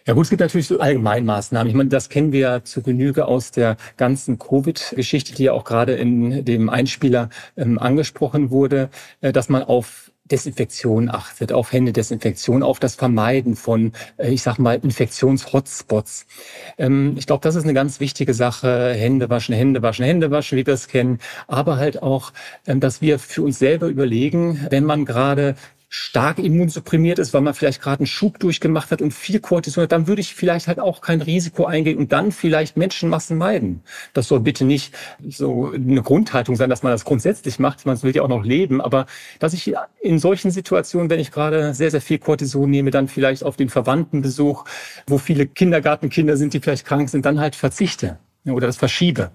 Ja 0.09 0.15
gut, 0.15 0.23
es 0.23 0.29
gibt 0.31 0.39
natürlich 0.39 0.65
so 0.65 0.79
Allgemeinmaßnahmen. 0.79 1.69
Ich 1.69 1.75
meine, 1.75 1.89
das 1.89 2.09
kennen 2.09 2.31
wir 2.31 2.39
ja 2.39 2.63
zu 2.63 2.81
Genüge 2.81 3.25
aus 3.25 3.51
der 3.51 3.77
ganzen 3.95 4.39
Covid-Geschichte, 4.39 5.35
die 5.35 5.43
ja 5.43 5.53
auch 5.53 5.63
gerade 5.63 5.93
in 5.93 6.45
dem 6.45 6.69
Einspieler 6.69 7.29
ähm, 7.55 7.77
angesprochen 7.77 8.49
wurde, 8.49 8.89
äh, 9.21 9.31
dass 9.31 9.49
man 9.49 9.61
auf 9.61 10.11
Desinfektion 10.31 11.09
achtet, 11.09 11.51
auf 11.51 11.71
Händedesinfektion, 11.71 12.63
auf 12.63 12.79
das 12.79 12.95
Vermeiden 12.95 13.55
von, 13.55 13.93
äh, 14.17 14.29
ich 14.31 14.41
sag 14.41 14.57
mal, 14.59 14.79
Infektionshotspots. 14.81 16.25
Ähm, 16.77 17.15
ich 17.17 17.27
glaube, 17.27 17.41
das 17.43 17.55
ist 17.55 17.63
eine 17.63 17.73
ganz 17.73 17.99
wichtige 17.99 18.33
Sache. 18.33 18.93
Hände 18.93 19.29
waschen, 19.29 19.55
Hände 19.55 19.81
waschen, 19.81 20.05
Hände 20.05 20.31
waschen, 20.31 20.57
wie 20.57 20.65
wir 20.65 20.73
es 20.73 20.87
kennen. 20.87 21.19
Aber 21.47 21.77
halt 21.77 22.01
auch, 22.01 22.33
ähm, 22.67 22.79
dass 22.79 23.01
wir 23.01 23.19
für 23.19 23.43
uns 23.43 23.59
selber 23.59 23.87
überlegen, 23.87 24.67
wenn 24.69 24.85
man 24.85 25.05
gerade 25.05 25.55
stark 25.89 26.37
immunsupprimiert 26.37 27.17
ist, 27.17 27.33
weil 27.33 27.41
man 27.41 27.55
vielleicht 27.55 27.81
gerade 27.81 28.01
einen 28.01 28.07
Schub 28.07 28.37
durchgemacht 28.39 28.91
hat 28.91 29.01
und 29.01 29.11
viel 29.11 29.39
Cortison 29.39 29.83
hat, 29.83 29.91
dann 29.91 30.05
würde 30.05 30.21
ich 30.21 30.35
vielleicht 30.35 30.67
halt 30.67 30.79
auch 30.79 31.01
kein 31.01 31.21
Risiko 31.21 31.65
eingehen 31.65 31.97
und 31.97 32.11
dann 32.11 32.31
vielleicht 32.31 32.77
Menschenmassen 32.77 33.37
meiden. 33.37 33.81
Das 34.13 34.27
soll 34.27 34.39
bitte 34.39 34.65
nicht 34.65 34.95
so 35.27 35.71
eine 35.71 36.03
Grundhaltung 36.03 36.55
sein, 36.55 36.69
dass 36.69 36.83
man 36.83 36.91
das 36.91 37.05
grundsätzlich 37.05 37.57
macht. 37.57 37.87
Man 37.87 38.01
will 38.03 38.15
ja 38.15 38.21
auch 38.21 38.27
noch 38.27 38.43
leben, 38.43 38.81
aber 38.81 39.07
dass 39.39 39.53
ich 39.53 39.73
in 39.99 40.19
solchen 40.19 40.51
Situationen, 40.51 41.09
wenn 41.09 41.19
ich 41.19 41.31
gerade 41.31 41.73
sehr, 41.73 41.89
sehr 41.89 42.01
viel 42.01 42.19
Cortison 42.19 42.69
nehme, 42.69 42.91
dann 42.91 43.07
vielleicht 43.07 43.43
auf 43.43 43.55
den 43.55 43.69
Verwandtenbesuch, 43.69 44.65
wo 45.07 45.17
viele 45.17 45.47
Kindergartenkinder 45.47 46.37
sind, 46.37 46.53
die 46.53 46.59
vielleicht 46.59 46.85
krank 46.85 47.09
sind, 47.09 47.25
dann 47.25 47.39
halt 47.39 47.55
verzichte 47.55 48.19
oder 48.45 48.67
das 48.67 48.77
verschiebe. 48.77 49.31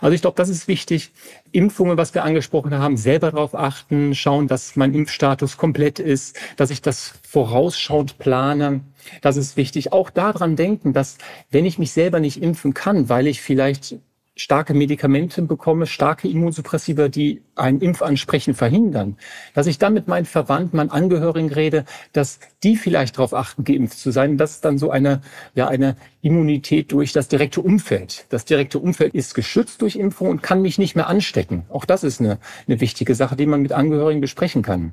Also 0.00 0.14
ich 0.14 0.20
glaube, 0.20 0.36
das 0.36 0.48
ist 0.48 0.68
wichtig. 0.68 1.12
Impfungen, 1.52 1.96
was 1.96 2.14
wir 2.14 2.24
angesprochen 2.24 2.74
haben, 2.74 2.96
selber 2.96 3.30
darauf 3.30 3.54
achten, 3.54 4.14
schauen, 4.14 4.46
dass 4.46 4.76
mein 4.76 4.94
Impfstatus 4.94 5.56
komplett 5.56 5.98
ist, 5.98 6.38
dass 6.56 6.70
ich 6.70 6.82
das 6.82 7.14
vorausschauend 7.28 8.18
plane. 8.18 8.80
Das 9.20 9.36
ist 9.36 9.56
wichtig. 9.56 9.92
Auch 9.92 10.10
daran 10.10 10.56
denken, 10.56 10.92
dass 10.92 11.18
wenn 11.50 11.64
ich 11.64 11.78
mich 11.78 11.92
selber 11.92 12.20
nicht 12.20 12.42
impfen 12.42 12.74
kann, 12.74 13.08
weil 13.08 13.26
ich 13.26 13.40
vielleicht 13.40 13.96
starke 14.34 14.72
Medikamente 14.72 15.42
bekomme, 15.42 15.86
starke 15.86 16.26
Immunsuppressiva, 16.26 17.08
die 17.08 17.42
ein 17.54 17.80
Impfansprechen 17.80 18.54
verhindern, 18.54 19.18
dass 19.52 19.66
ich 19.66 19.78
dann 19.78 19.92
mit 19.92 20.08
meinen 20.08 20.24
Verwandten, 20.24 20.78
meinen 20.78 20.90
Angehörigen 20.90 21.52
rede, 21.52 21.84
dass 22.12 22.40
die 22.62 22.76
vielleicht 22.76 23.18
darauf 23.18 23.34
achten, 23.34 23.64
geimpft 23.64 23.98
zu 23.98 24.10
sein. 24.10 24.38
Das 24.38 24.52
ist 24.52 24.64
dann 24.64 24.78
so 24.78 24.90
eine, 24.90 25.20
ja, 25.54 25.68
eine 25.68 25.96
Immunität 26.22 26.92
durch 26.92 27.12
das 27.12 27.28
direkte 27.28 27.60
Umfeld. 27.60 28.26
Das 28.30 28.46
direkte 28.46 28.78
Umfeld 28.78 29.14
ist 29.14 29.34
geschützt 29.34 29.82
durch 29.82 29.96
Impfung 29.96 30.28
und 30.28 30.42
kann 30.42 30.62
mich 30.62 30.78
nicht 30.78 30.96
mehr 30.96 31.08
anstecken. 31.08 31.64
Auch 31.68 31.84
das 31.84 32.02
ist 32.02 32.20
eine, 32.20 32.38
eine 32.66 32.80
wichtige 32.80 33.14
Sache, 33.14 33.36
die 33.36 33.46
man 33.46 33.60
mit 33.60 33.72
Angehörigen 33.72 34.20
besprechen 34.20 34.62
kann. 34.62 34.92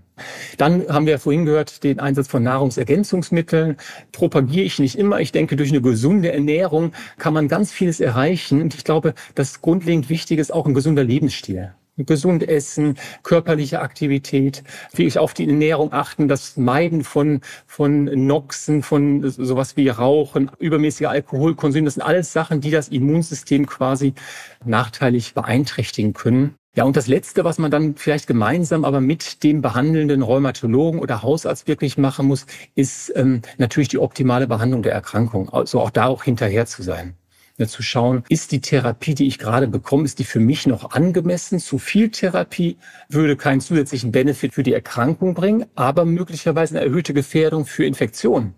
Dann 0.57 0.87
haben 0.89 1.05
wir 1.05 1.17
vorhin 1.19 1.45
gehört, 1.45 1.83
den 1.83 1.99
Einsatz 1.99 2.27
von 2.27 2.43
Nahrungsergänzungsmitteln 2.43 3.77
propagiere 4.11 4.65
ich 4.65 4.79
nicht 4.79 4.97
immer. 4.97 5.21
Ich 5.21 5.31
denke, 5.31 5.55
durch 5.55 5.69
eine 5.69 5.81
gesunde 5.81 6.33
Ernährung 6.33 6.91
kann 7.17 7.33
man 7.33 7.47
ganz 7.47 7.71
vieles 7.71 7.99
erreichen. 8.01 8.61
Und 8.61 8.73
ich 8.73 8.83
glaube, 8.83 9.13
das 9.35 9.61
grundlegend 9.61 10.09
Wichtige 10.09 10.41
ist 10.41 10.53
auch 10.53 10.65
ein 10.65 10.73
gesunder 10.73 11.03
Lebensstil 11.03 11.73
gesund 12.05 12.47
essen, 12.47 12.97
körperliche 13.23 13.81
Aktivität, 13.81 14.63
wirklich 14.91 15.19
auf 15.19 15.33
die 15.33 15.47
Ernährung 15.47 15.93
achten, 15.93 16.27
das 16.27 16.57
Meiden 16.57 17.03
von, 17.03 17.41
von 17.65 18.05
Noxen, 18.27 18.83
von 18.83 19.29
sowas 19.29 19.77
wie 19.77 19.89
Rauchen, 19.89 20.51
übermäßiger 20.59 21.09
Alkoholkonsum. 21.09 21.85
Das 21.85 21.95
sind 21.95 22.03
alles 22.03 22.33
Sachen, 22.33 22.61
die 22.61 22.71
das 22.71 22.89
Immunsystem 22.89 23.65
quasi 23.65 24.13
nachteilig 24.65 25.33
beeinträchtigen 25.33 26.13
können. 26.13 26.55
Ja, 26.75 26.83
und 26.83 26.95
das 26.95 27.07
Letzte, 27.07 27.43
was 27.43 27.57
man 27.57 27.71
dann 27.71 27.95
vielleicht 27.95 28.27
gemeinsam 28.27 28.85
aber 28.85 29.01
mit 29.01 29.43
dem 29.43 29.61
behandelnden 29.61 30.21
Rheumatologen 30.21 30.99
oder 30.99 31.23
Hausarzt 31.23 31.67
wirklich 31.67 31.97
machen 31.97 32.27
muss, 32.27 32.45
ist 32.75 33.11
ähm, 33.15 33.41
natürlich 33.57 33.89
die 33.89 33.97
optimale 33.97 34.47
Behandlung 34.47 34.83
der 34.83 34.93
Erkrankung. 34.93 35.49
Also 35.49 35.81
auch 35.81 35.89
da 35.89 36.05
auch 36.05 36.23
hinterher 36.23 36.67
zu 36.67 36.83
sein 36.83 37.15
zu 37.67 37.83
schauen, 37.83 38.23
ist 38.29 38.51
die 38.51 38.61
Therapie, 38.61 39.15
die 39.15 39.27
ich 39.27 39.37
gerade 39.37 39.67
bekomme, 39.67 40.05
ist 40.05 40.19
die 40.19 40.23
für 40.23 40.39
mich 40.39 40.67
noch 40.67 40.91
angemessen? 40.91 41.59
Zu 41.59 41.77
viel 41.77 42.09
Therapie 42.09 42.77
würde 43.09 43.35
keinen 43.35 43.61
zusätzlichen 43.61 44.11
Benefit 44.11 44.53
für 44.53 44.63
die 44.63 44.73
Erkrankung 44.73 45.33
bringen, 45.33 45.65
aber 45.75 46.05
möglicherweise 46.05 46.77
eine 46.77 46.85
erhöhte 46.85 47.13
Gefährdung 47.13 47.65
für 47.65 47.85
Infektionen. 47.85 48.55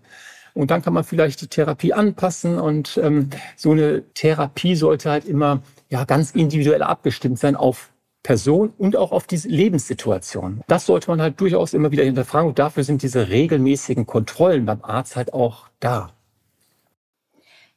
Und 0.54 0.70
dann 0.70 0.82
kann 0.82 0.92
man 0.92 1.04
vielleicht 1.04 1.40
die 1.40 1.46
Therapie 1.46 1.92
anpassen 1.92 2.58
und 2.58 3.00
ähm, 3.02 3.30
so 3.56 3.72
eine 3.72 4.02
Therapie 4.12 4.76
sollte 4.76 5.10
halt 5.10 5.24
immer 5.24 5.62
ja 5.88 6.04
ganz 6.04 6.32
individuell 6.32 6.82
abgestimmt 6.82 7.38
sein 7.38 7.56
auf 7.56 7.92
Person 8.22 8.72
und 8.78 8.96
auch 8.96 9.10
auf 9.12 9.26
diese 9.26 9.48
Lebenssituation. 9.48 10.62
Das 10.68 10.86
sollte 10.86 11.10
man 11.10 11.20
halt 11.20 11.40
durchaus 11.40 11.74
immer 11.74 11.90
wieder 11.90 12.04
hinterfragen 12.04 12.48
und 12.48 12.58
dafür 12.58 12.84
sind 12.84 13.02
diese 13.02 13.28
regelmäßigen 13.28 14.06
Kontrollen 14.06 14.64
beim 14.64 14.82
Arzt 14.82 15.16
halt 15.16 15.32
auch 15.32 15.68
da. 15.80 16.12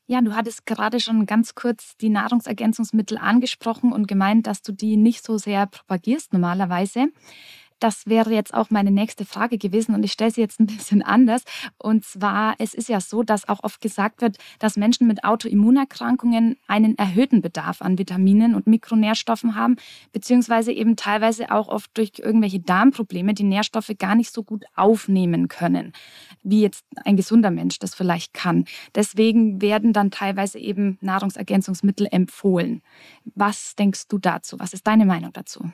Ja, 0.07 0.21
du 0.21 0.35
hattest 0.35 0.67
gerade 0.67 1.00
schon 1.00 1.25
ganz 1.25 1.55
kurz 1.55 1.97
die 1.97 2.09
Nahrungsergänzungsmittel 2.09 3.17
angesprochen 3.17 3.91
und 3.91 4.07
gemeint, 4.07 4.45
dass 4.45 4.62
du 4.62 4.71
die 4.71 4.97
nicht 4.97 5.25
so 5.25 5.38
sehr 5.39 5.65
propagierst 5.65 6.31
normalerweise. 6.31 7.07
Das 7.79 8.05
wäre 8.05 8.32
jetzt 8.32 8.53
auch 8.53 8.70
meine 8.70 8.91
nächste 8.91 9.25
Frage 9.25 9.58
gewesen 9.58 9.96
und 9.96 10.03
ich 10.03 10.13
stelle 10.13 10.32
sie 10.32 10.41
jetzt 10.41 10.60
ein 10.60 10.65
bisschen 10.77 11.01
anders. 11.01 11.44
Und 11.77 12.05
zwar, 12.05 12.55
es 12.60 12.74
ist 12.74 12.89
ja 12.89 13.00
so, 13.01 13.24
dass 13.24 13.48
auch 13.48 13.63
oft 13.63 13.82
gesagt 13.82 14.22
wird, 14.22 14.38
dass 14.60 14.77
Menschen 14.77 15.08
mit 15.08 15.24
Autoimmunerkrankungen 15.24 16.58
einen 16.67 16.98
erhöhten 16.98 17.41
Bedarf 17.41 17.82
an 17.82 17.98
Vitaminen 17.98 18.55
und 18.55 18.67
Mikronährstoffen 18.67 19.55
haben, 19.55 19.75
beziehungsweise 20.12 20.72
eben 20.72 20.96
teilweise 20.96 21.51
auch 21.51 21.67
oft 21.67 21.91
durch 21.98 22.13
irgendwelche 22.17 22.60
Darmprobleme 22.60 23.34
die 23.34 23.44
Nährstoffe 23.44 23.91
gar 23.98 24.15
nicht 24.15 24.32
so 24.32 24.44
gut 24.44 24.65
aufnehmen 24.75 25.48
können, 25.48 25.94
wie 26.44 26.62
jetzt 26.62 26.86
ein 27.03 27.17
gesunder 27.17 27.51
Mensch 27.51 27.79
das 27.79 27.96
vielleicht 27.96 28.34
kann. 28.34 28.65
Deswegen 28.94 29.62
werden 29.62 29.94
dann 29.94 30.12
teilweise 30.12 30.60
eben 30.60 30.98
Nahrungsergänzungsmittel 31.01 32.08
empfohlen. 32.10 32.82
Was 33.36 33.75
denkst 33.75 34.08
du 34.08 34.17
dazu? 34.17 34.60
Was 34.60 34.74
ist 34.74 34.88
deine 34.88 35.05
Meinung 35.05 35.34
dazu? 35.34 35.72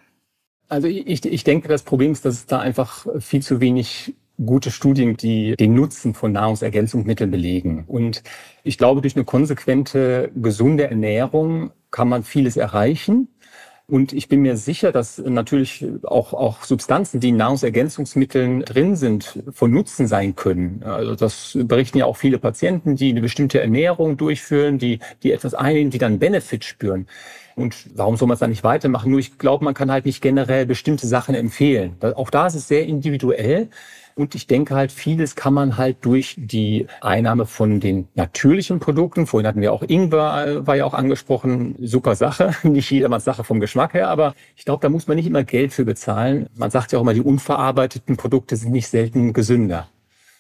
Also 0.72 0.88
ich, 0.88 1.26
ich 1.26 1.44
denke, 1.44 1.68
das 1.68 1.84
Problem 1.84 2.14
ist, 2.14 2.24
dass 2.24 2.36
es 2.36 2.46
da 2.46 2.60
einfach 2.60 3.06
viel 3.20 3.42
zu 3.42 3.60
wenig 3.60 4.16
gute 4.44 4.72
Studien, 4.72 5.18
die 5.18 5.58
den 5.58 5.74
Nutzen 5.74 6.14
von 6.14 6.32
Nahrungsergänzungsmitteln 6.32 7.30
belegen. 7.30 7.84
Und 7.88 8.24
ich 8.64 8.78
glaube, 8.78 9.02
durch 9.02 9.18
eine 9.18 9.26
konsequente, 9.26 10.32
gesunde 10.34 10.90
Ernährung 10.90 11.72
kann 11.92 12.08
man 12.08 12.24
vieles 12.24 12.56
erreichen. 12.56 13.28
Und 13.92 14.14
ich 14.14 14.30
bin 14.30 14.42
mir 14.42 14.56
sicher, 14.56 14.94
dass 14.94 15.18
natürlich 15.18 15.86
auch, 16.04 16.34
auch 16.34 16.64
Substanzen, 16.64 17.20
die 17.20 17.28
in 17.28 17.36
Nahrungsergänzungsmitteln 17.36 18.62
drin 18.62 18.96
sind, 18.96 19.44
von 19.52 19.70
Nutzen 19.70 20.08
sein 20.08 20.34
können. 20.38 20.82
Also 20.86 21.14
das 21.14 21.58
berichten 21.62 21.98
ja 21.98 22.06
auch 22.06 22.16
viele 22.16 22.40
Patienten, 22.40 22.96
die 22.96 23.10
eine 23.10 23.20
bestimmte 23.20 23.60
Ernährung 23.60 24.16
durchführen, 24.16 24.78
die, 24.78 25.00
die 25.24 25.34
etwas 25.34 25.54
einnehmen, 25.56 25.92
die 25.92 25.98
dann 25.98 26.20
Benefit 26.20 26.64
spüren. 26.64 27.06
Und 27.58 27.76
warum 27.94 28.16
soll 28.16 28.30
man 28.30 28.36
es 28.36 28.40
dann 28.40 28.52
nicht 28.52 28.64
weitermachen? 28.64 29.12
Nur 29.12 29.20
ich 29.20 29.38
glaube, 29.38 29.66
man 29.66 29.74
kann 29.74 29.92
halt 29.92 30.06
nicht 30.06 30.22
generell 30.22 30.66
bestimmte 30.66 31.06
Sachen 31.06 31.36
empfehlen. 31.36 31.98
Auch 32.16 32.30
da 32.30 32.48
ist 32.48 32.56
es 32.56 32.70
sehr 32.70 32.86
individuell. 32.86 33.68
Und 34.22 34.36
ich 34.36 34.46
denke 34.46 34.76
halt, 34.76 34.92
vieles 34.92 35.36
kann 35.36 35.56
man 35.56 35.78
halt 35.78 36.06
durch 36.06 36.36
die 36.38 36.86
Einnahme 37.02 37.48
von 37.48 37.80
den 37.80 38.08
natürlichen 38.14 38.80
Produkten, 38.80 39.26
vorhin 39.26 39.48
hatten 39.48 39.62
wir 39.62 39.74
auch 39.74 39.82
Ingwer, 39.82 40.46
äh, 40.48 40.68
war 40.68 40.76
ja 40.76 40.86
auch 40.86 40.94
angesprochen, 40.94 41.76
super 41.80 42.14
Sache, 42.14 42.56
nicht 42.64 42.92
jedermanns 42.92 43.24
Sache 43.24 43.44
vom 43.44 43.60
Geschmack 43.60 43.96
her, 43.96 44.10
aber 44.10 44.36
ich 44.56 44.64
glaube, 44.64 44.84
da 44.84 44.90
muss 44.90 45.08
man 45.08 45.18
nicht 45.18 45.26
immer 45.26 45.44
Geld 45.44 45.74
für 45.74 45.86
bezahlen. 45.86 46.48
Man 46.54 46.70
sagt 46.70 46.92
ja 46.92 47.00
auch 47.00 47.02
immer, 47.02 47.16
die 47.16 47.22
unverarbeiteten 47.22 48.16
Produkte 48.16 48.56
sind 48.58 48.72
nicht 48.72 48.90
selten 48.90 49.34
gesünder. 49.34 49.90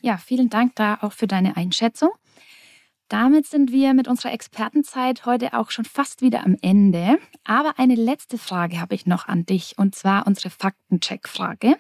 Ja, 0.01 0.17
vielen 0.17 0.50
Dank 0.51 0.75
da 0.75 1.00
auch 1.01 1.13
für 1.13 1.25
deine 1.25 1.57
Einschätzung. 1.57 2.11
Damit 3.09 3.47
sind 3.47 3.71
wir 3.71 3.95
mit 3.95 4.07
unserer 4.07 4.31
Expertenzeit 4.31 5.25
heute 5.25 5.55
auch 5.55 5.71
schon 5.71 5.85
fast 5.85 6.21
wieder 6.21 6.45
am 6.45 6.55
Ende. 6.61 7.17
Aber 7.45 7.79
eine 7.79 7.95
letzte 7.95 8.38
Frage 8.38 8.79
habe 8.79 8.93
ich 8.93 9.07
noch 9.07 9.27
an 9.27 9.43
dich, 9.47 9.73
und 9.79 9.95
zwar 9.95 10.27
unsere 10.27 10.51
Faktencheck-Frage. 10.51 11.77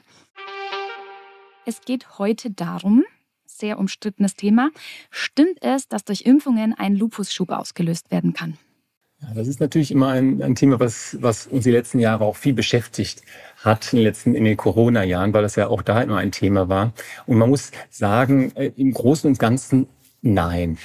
Es 1.63 1.81
geht 1.81 2.17
heute 2.17 2.49
darum, 2.49 3.03
sehr 3.45 3.77
umstrittenes 3.77 4.35
Thema, 4.35 4.71
stimmt 5.11 5.59
es, 5.61 5.87
dass 5.87 6.03
durch 6.03 6.21
Impfungen 6.21 6.73
ein 6.73 6.95
Lupusschub 6.95 7.51
ausgelöst 7.51 8.09
werden 8.09 8.33
kann? 8.33 8.57
Ja, 9.21 9.35
das 9.35 9.47
ist 9.47 9.59
natürlich 9.59 9.91
immer 9.91 10.07
ein, 10.09 10.41
ein, 10.41 10.55
Thema, 10.55 10.79
was, 10.79 11.17
was 11.21 11.45
uns 11.45 11.63
die 11.63 11.71
letzten 11.71 11.99
Jahre 11.99 12.25
auch 12.25 12.35
viel 12.35 12.53
beschäftigt 12.53 13.21
hat, 13.57 13.93
in 13.93 13.97
den 13.97 14.05
letzten, 14.05 14.33
in 14.33 14.43
den 14.43 14.57
Corona-Jahren, 14.57 15.33
weil 15.33 15.43
das 15.43 15.55
ja 15.55 15.67
auch 15.67 15.83
da 15.83 16.01
immer 16.01 16.17
ein 16.17 16.31
Thema 16.31 16.67
war. 16.67 16.93
Und 17.27 17.37
man 17.37 17.51
muss 17.51 17.69
sagen, 17.91 18.51
äh, 18.55 18.71
im 18.77 18.91
Großen 18.91 19.29
und 19.29 19.37
Ganzen 19.37 19.87
nein. 20.23 20.79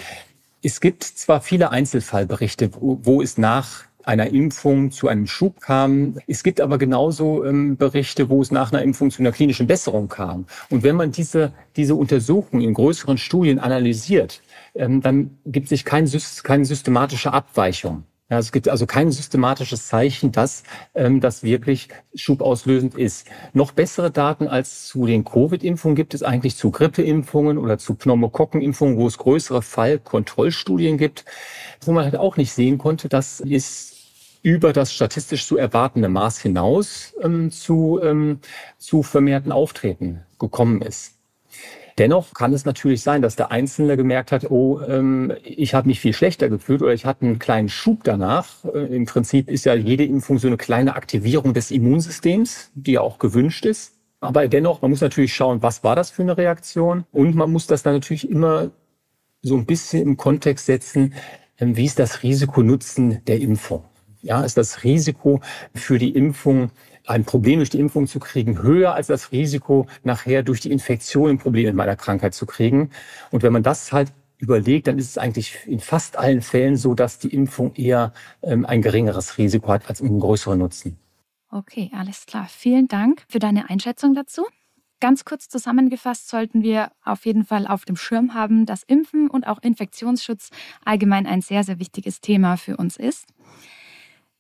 Es 0.63 0.83
gibt 0.83 1.05
zwar 1.05 1.41
viele 1.41 1.71
Einzelfallberichte, 1.71 2.75
wo, 2.75 3.01
wo 3.03 3.23
es 3.23 3.39
nach 3.39 3.85
einer 4.07 4.29
Impfung 4.29 4.93
zu 4.93 5.09
einem 5.09 5.27
Schub 5.27 5.61
kam. 5.61 6.15
Es 6.27 6.43
gibt 6.45 6.61
aber 6.61 6.79
genauso 6.79 7.45
ähm, 7.45 7.77
Berichte, 7.77 8.31
wo 8.31 8.41
es 8.41 8.51
nach 8.51 8.73
einer 8.73 8.83
Impfung 8.83 9.11
zu 9.11 9.21
einer 9.21 9.33
klinischen 9.33 9.67
Besserung 9.67 10.09
kam. 10.09 10.47
Und 10.71 10.85
wenn 10.85 10.97
man 10.97 11.11
diese, 11.11 11.53
diese 11.75 11.97
Untersuchungen 11.97 12.63
in 12.63 12.73
größeren 12.73 13.19
Studien 13.19 13.59
analysiert, 13.59 14.43
ähm, 14.77 15.03
dann 15.03 15.39
gibt 15.45 15.69
sich 15.69 15.85
kein, 15.85 16.09
keine 16.45 16.65
systematische 16.65 17.33
Abweichung. 17.33 18.05
Ja, 18.29 18.39
es 18.39 18.51
gibt 18.51 18.69
also 18.69 18.87
kein 18.87 19.13
systematisches 19.13 19.87
Zeichen, 19.87 20.33
dass 20.33 20.65
ähm, 20.95 21.21
das 21.21 21.45
wirklich 21.45 21.89
schubauslösend 22.15 22.97
ist. 22.97 23.29
Noch 23.53 23.71
bessere 23.71 24.11
Daten 24.11 24.49
als 24.49 24.87
zu 24.87 25.07
den 25.07 25.25
Covid-Impfungen 25.25 25.95
gibt 25.95 26.13
es 26.13 26.25
eigentlich 26.25 26.57
zu 26.57 26.73
Grippeimpfungen 26.73 27.57
oder 27.57 27.79
zu 27.79 27.95
Pneumokokkenimpfungen, 27.95 28.97
wo 28.97 29.07
es 29.07 29.19
größere 29.19 29.63
Fallkontrollstudien 29.63 30.99
gibt, 30.99 31.25
wo 31.85 31.93
man 31.93 32.05
halt 32.05 32.17
auch 32.17 32.37
nicht 32.37 32.53
sehen 32.53 32.79
konnte, 32.79 33.09
dass 33.09 33.41
es 33.41 33.96
über 34.47 34.73
das 34.73 34.93
statistisch 34.93 35.45
zu 35.45 35.57
erwartende 35.57 36.09
Maß 36.09 36.39
hinaus 36.39 37.17
ähm, 37.21 37.51
zu, 37.51 37.99
ähm, 38.01 38.39
zu 38.79 39.03
vermehrten 39.03 39.51
Auftreten 39.51 40.21
gekommen 40.39 40.83
ist. 40.83 41.15
Dennoch 41.99 42.33
kann 42.33 42.53
es 42.53 42.65
natürlich 42.65 43.03
sein, 43.03 43.23
dass 43.23 43.35
der 43.35 43.51
Einzelne 43.51 43.97
gemerkt 43.97 44.31
hat, 44.31 44.49
oh, 44.49 44.81
ähm, 44.83 45.33
ich 45.43 45.75
habe 45.75 45.89
mich 45.89 45.99
viel 45.99 46.13
schlechter 46.13 46.49
gefühlt 46.49 46.81
oder 46.81 46.93
ich 46.93 47.07
hatte 47.07 47.27
einen 47.27 47.41
kleinen 47.41 47.69
Schub 47.69 48.05
danach. 48.05 48.65
Äh, 48.73 48.95
Im 48.95 49.07
Prinzip 49.07 49.51
ist 49.51 49.65
ja 49.65 49.75
jede 49.75 50.05
Impfung 50.05 50.39
so 50.39 50.47
eine 50.47 50.59
kleine 50.59 50.95
Aktivierung 50.95 51.53
des 51.53 51.73
Immunsystems, 51.73 52.71
die 52.77 52.93
ja 52.93 53.01
auch 53.01 53.19
gewünscht 53.19 53.67
ist. 53.67 53.95
Aber 54.21 54.47
dennoch, 54.47 54.81
man 54.81 54.93
muss 54.93 55.01
natürlich 55.01 55.35
schauen, 55.35 55.61
was 55.61 55.83
war 55.83 55.97
das 55.97 56.11
für 56.11 56.23
eine 56.23 56.39
Reaktion? 56.39 57.05
Und 57.11 57.35
man 57.35 57.51
muss 57.51 57.67
das 57.67 57.83
dann 57.83 57.95
natürlich 57.95 58.31
immer 58.31 58.71
so 59.43 59.57
ein 59.57 59.67
bisschen 59.67 60.03
im 60.03 60.17
Kontext 60.17 60.67
setzen, 60.67 61.15
ähm, 61.59 61.77
wie 61.77 61.87
ist 61.87 61.99
das 61.99 62.23
Risiko-Nutzen 62.23 63.25
der 63.25 63.41
Impfung? 63.41 63.83
Ja, 64.23 64.43
ist 64.43 64.57
das 64.57 64.85
Risiko 64.85 65.41
für 65.75 65.99
die 65.99 66.11
Impfung, 66.11 66.71
ein 67.07 67.25
Problem 67.25 67.61
durch 67.61 67.71
die 67.71 67.79
Impfung 67.79 68.07
zu 68.07 68.19
kriegen, 68.19 68.63
höher 68.63 68.95
als 68.95 69.07
das 69.07 69.33
Risiko, 69.33 69.87
nachher 70.03 70.43
durch 70.43 70.61
die 70.61 70.73
Infektion 70.73 71.31
ein 71.31 71.39
Problem 71.39 71.67
mit 71.67 71.75
meiner 71.75 71.97
Krankheit 71.97 72.35
zu 72.35 72.47
kriegen. 72.47 72.91
Und 73.31 73.43
wenn 73.43 73.53
man 73.53 73.63
das 73.63 73.93
halt 73.93 74.13
überlegt, 74.39 74.87
dann 74.87 74.99
ist 74.99 75.11
es 75.11 75.19
eigentlich 75.19 75.57
in 75.67 75.81
fast 75.81 76.19
allen 76.19 76.43
Fällen 76.43 76.77
so, 76.77 76.95
dass 76.95 77.19
die 77.19 77.29
Impfung 77.29 77.75
eher 77.75 78.13
ähm, 78.43 78.67
ein 78.67 78.83
geringeres 78.83 79.39
Risiko 79.39 79.69
hat 79.69 79.89
als 79.89 80.03
einen 80.03 80.21
größeren 80.21 80.59
Nutzen. 80.59 80.99
Okay, 81.51 81.91
alles 81.95 82.27
klar. 82.27 82.47
Vielen 82.51 82.89
Dank 82.89 83.25
für 83.29 83.39
deine 83.39 83.71
Einschätzung 83.71 84.15
dazu. 84.15 84.45
Ganz 84.99 85.25
kurz 85.25 85.49
zusammengefasst 85.49 86.29
sollten 86.29 86.63
wir 86.63 86.91
auf 87.05 87.27
jeden 87.27 87.45
Fall 87.45 87.67
auf 87.67 87.85
dem 87.85 87.97
Schirm 87.97 88.35
haben, 88.35 88.65
dass 88.65 88.83
Impfen 88.83 89.29
und 89.29 89.47
auch 89.47 89.63
Infektionsschutz 89.63 90.51
allgemein 90.85 91.27
ein 91.27 91.43
sehr, 91.43 91.65
sehr 91.65 91.79
wichtiges 91.79 92.21
Thema 92.21 92.57
für 92.57 92.79
uns 92.79 92.97
ist. 92.97 93.27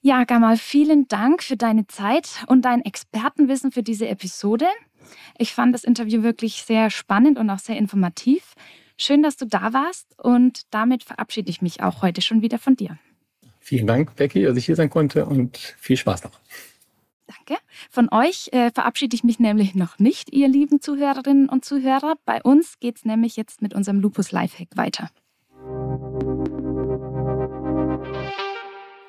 Ja, 0.06 0.22
Gamal, 0.22 0.56
vielen 0.56 1.08
Dank 1.08 1.42
für 1.42 1.56
deine 1.56 1.88
Zeit 1.88 2.44
und 2.46 2.64
dein 2.64 2.80
Expertenwissen 2.84 3.72
für 3.72 3.82
diese 3.82 4.06
Episode. 4.06 4.66
Ich 5.36 5.52
fand 5.52 5.74
das 5.74 5.82
Interview 5.82 6.22
wirklich 6.22 6.62
sehr 6.62 6.90
spannend 6.90 7.38
und 7.38 7.50
auch 7.50 7.58
sehr 7.58 7.76
informativ. 7.76 8.54
Schön, 8.96 9.24
dass 9.24 9.36
du 9.36 9.46
da 9.46 9.72
warst 9.72 10.16
und 10.22 10.72
damit 10.72 11.02
verabschiede 11.02 11.50
ich 11.50 11.60
mich 11.60 11.82
auch 11.82 12.02
heute 12.02 12.22
schon 12.22 12.40
wieder 12.40 12.60
von 12.60 12.76
dir. 12.76 12.98
Vielen 13.58 13.88
Dank, 13.88 14.14
Becky, 14.14 14.44
dass 14.44 14.56
ich 14.56 14.66
hier 14.66 14.76
sein 14.76 14.90
konnte 14.90 15.26
und 15.26 15.56
viel 15.76 15.96
Spaß 15.96 16.22
noch. 16.22 16.38
Danke. 17.26 17.60
Von 17.90 18.08
euch 18.12 18.50
äh, 18.52 18.70
verabschiede 18.70 19.16
ich 19.16 19.24
mich 19.24 19.40
nämlich 19.40 19.74
noch 19.74 19.98
nicht, 19.98 20.32
ihr 20.32 20.46
lieben 20.46 20.80
Zuhörerinnen 20.80 21.48
und 21.48 21.64
Zuhörer. 21.64 22.14
Bei 22.24 22.40
uns 22.44 22.78
geht 22.78 22.98
es 22.98 23.04
nämlich 23.04 23.34
jetzt 23.34 23.60
mit 23.60 23.74
unserem 23.74 23.98
Lupus 23.98 24.30
Lifehack 24.30 24.68
weiter. 24.76 25.10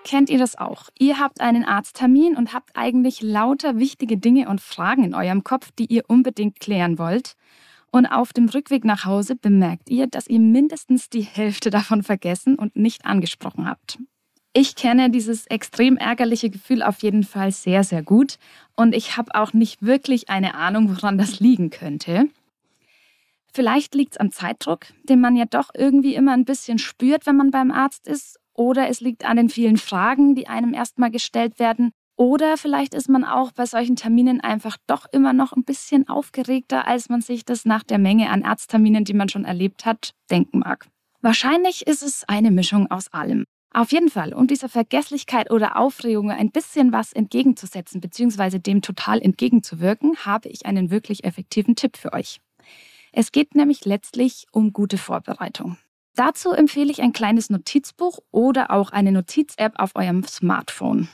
Kennt 0.08 0.30
ihr 0.30 0.38
das 0.38 0.58
auch? 0.58 0.86
Ihr 0.98 1.20
habt 1.20 1.42
einen 1.42 1.66
Arzttermin 1.66 2.38
und 2.38 2.54
habt 2.54 2.78
eigentlich 2.78 3.22
lauter 3.22 3.78
wichtige 3.78 4.16
Dinge 4.16 4.48
und 4.48 4.62
Fragen 4.62 5.04
in 5.04 5.14
eurem 5.14 5.44
Kopf, 5.44 5.72
die 5.78 5.88
ihr 5.88 6.06
unbedingt 6.08 6.62
klären 6.62 6.98
wollt. 6.98 7.36
Und 7.92 8.06
auf 8.06 8.32
dem 8.32 8.48
Rückweg 8.48 8.86
nach 8.86 9.04
Hause 9.04 9.36
bemerkt 9.36 9.90
ihr, 9.90 10.08
dass 10.08 10.28
ihr 10.28 10.40
mindestens 10.40 11.10
die 11.10 11.24
Hälfte 11.24 11.72
davon 11.72 12.04
vergessen 12.04 12.56
und 12.56 12.78
nicht 12.78 13.06
angesprochen 13.06 13.68
habt. 13.68 14.00
Ich 14.54 14.76
kenne 14.76 15.10
dieses 15.10 15.46
extrem 15.48 15.98
ärgerliche 15.98 16.50
Gefühl 16.50 16.84
auf 16.84 17.04
jeden 17.04 17.26
Fall 17.26 17.52
sehr, 17.52 17.84
sehr 17.84 18.02
gut 18.02 18.38
und 18.78 18.96
ich 18.96 19.18
habe 19.18 19.36
auch 19.36 19.52
nicht 19.52 19.84
wirklich 19.84 20.30
eine 20.30 20.56
Ahnung, 20.56 20.90
woran 20.90 21.18
das 21.18 21.42
liegen 21.42 21.70
könnte. 21.70 22.30
Vielleicht 23.54 23.94
liegt 23.94 24.14
es 24.14 24.20
am 24.22 24.32
Zeitdruck, 24.32 24.86
den 25.04 25.20
man 25.20 25.36
ja 25.36 25.44
doch 25.44 25.72
irgendwie 25.74 26.16
immer 26.16 26.32
ein 26.32 26.46
bisschen 26.46 26.80
spürt, 26.80 27.26
wenn 27.26 27.36
man 27.36 27.52
beim 27.52 27.72
Arzt 27.72 28.08
ist, 28.08 28.40
oder 28.58 28.90
es 28.90 29.00
liegt 29.00 29.24
an 29.24 29.38
den 29.38 29.50
vielen 29.50 29.78
Fragen, 29.78 30.36
die 30.36 30.48
einem 30.48 30.74
erstmal 30.74 31.12
gestellt 31.12 31.60
werden. 31.60 31.92
Oder 32.18 32.58
vielleicht 32.58 32.96
ist 32.96 33.10
man 33.10 33.24
auch 33.24 33.52
bei 33.52 33.68
solchen 33.68 33.96
Terminen 33.96 34.42
einfach 34.42 34.78
doch 34.88 35.06
immer 35.12 35.34
noch 35.34 35.54
ein 35.54 35.64
bisschen 35.64 36.10
aufgeregter, 36.10 36.88
als 36.88 37.10
man 37.10 37.22
sich 37.22 37.46
das 37.46 37.64
nach 37.64 37.84
der 37.84 38.00
Menge 38.00 38.32
an 38.32 38.44
Arztterminen, 38.44 39.06
die 39.06 39.14
man 39.14 39.30
schon 39.30 39.46
erlebt 39.46 39.86
hat, 39.86 40.14
denken 40.32 40.60
mag. 40.60 40.88
Wahrscheinlich 41.22 41.86
ist 41.86 42.02
es 42.02 42.24
eine 42.28 42.50
Mischung 42.50 42.90
aus 42.90 43.14
allem. 43.14 43.46
Auf 43.72 43.92
jeden 43.92 44.10
Fall, 44.10 44.34
um 44.34 44.48
dieser 44.48 44.70
Vergesslichkeit 44.70 45.52
oder 45.52 45.78
Aufregung 45.78 46.32
ein 46.32 46.50
bisschen 46.50 46.92
was 46.92 47.14
entgegenzusetzen 47.14 48.02
bzw. 48.02 48.58
dem 48.58 48.82
total 48.82 49.22
entgegenzuwirken, 49.22 50.18
habe 50.26 50.50
ich 50.50 50.66
einen 50.66 50.90
wirklich 50.90 51.24
effektiven 51.24 51.76
Tipp 51.76 51.98
für 51.98 52.14
euch. 52.14 52.40
Es 53.12 53.32
geht 53.32 53.54
nämlich 53.54 53.86
letztlich 53.86 54.48
um 54.52 54.74
gute 54.74 54.98
Vorbereitung. 54.98 55.78
Dazu 56.18 56.50
empfehle 56.50 56.92
ich 56.92 57.04
ein 57.04 57.14
kleines 57.14 57.52
Notizbuch 57.52 58.18
oder 58.32 58.72
auch 58.72 58.90
eine 58.90 59.12
Notiz-App 59.12 59.74
auf 59.76 59.96
eurem 59.96 60.24
Smartphone. 60.24 61.10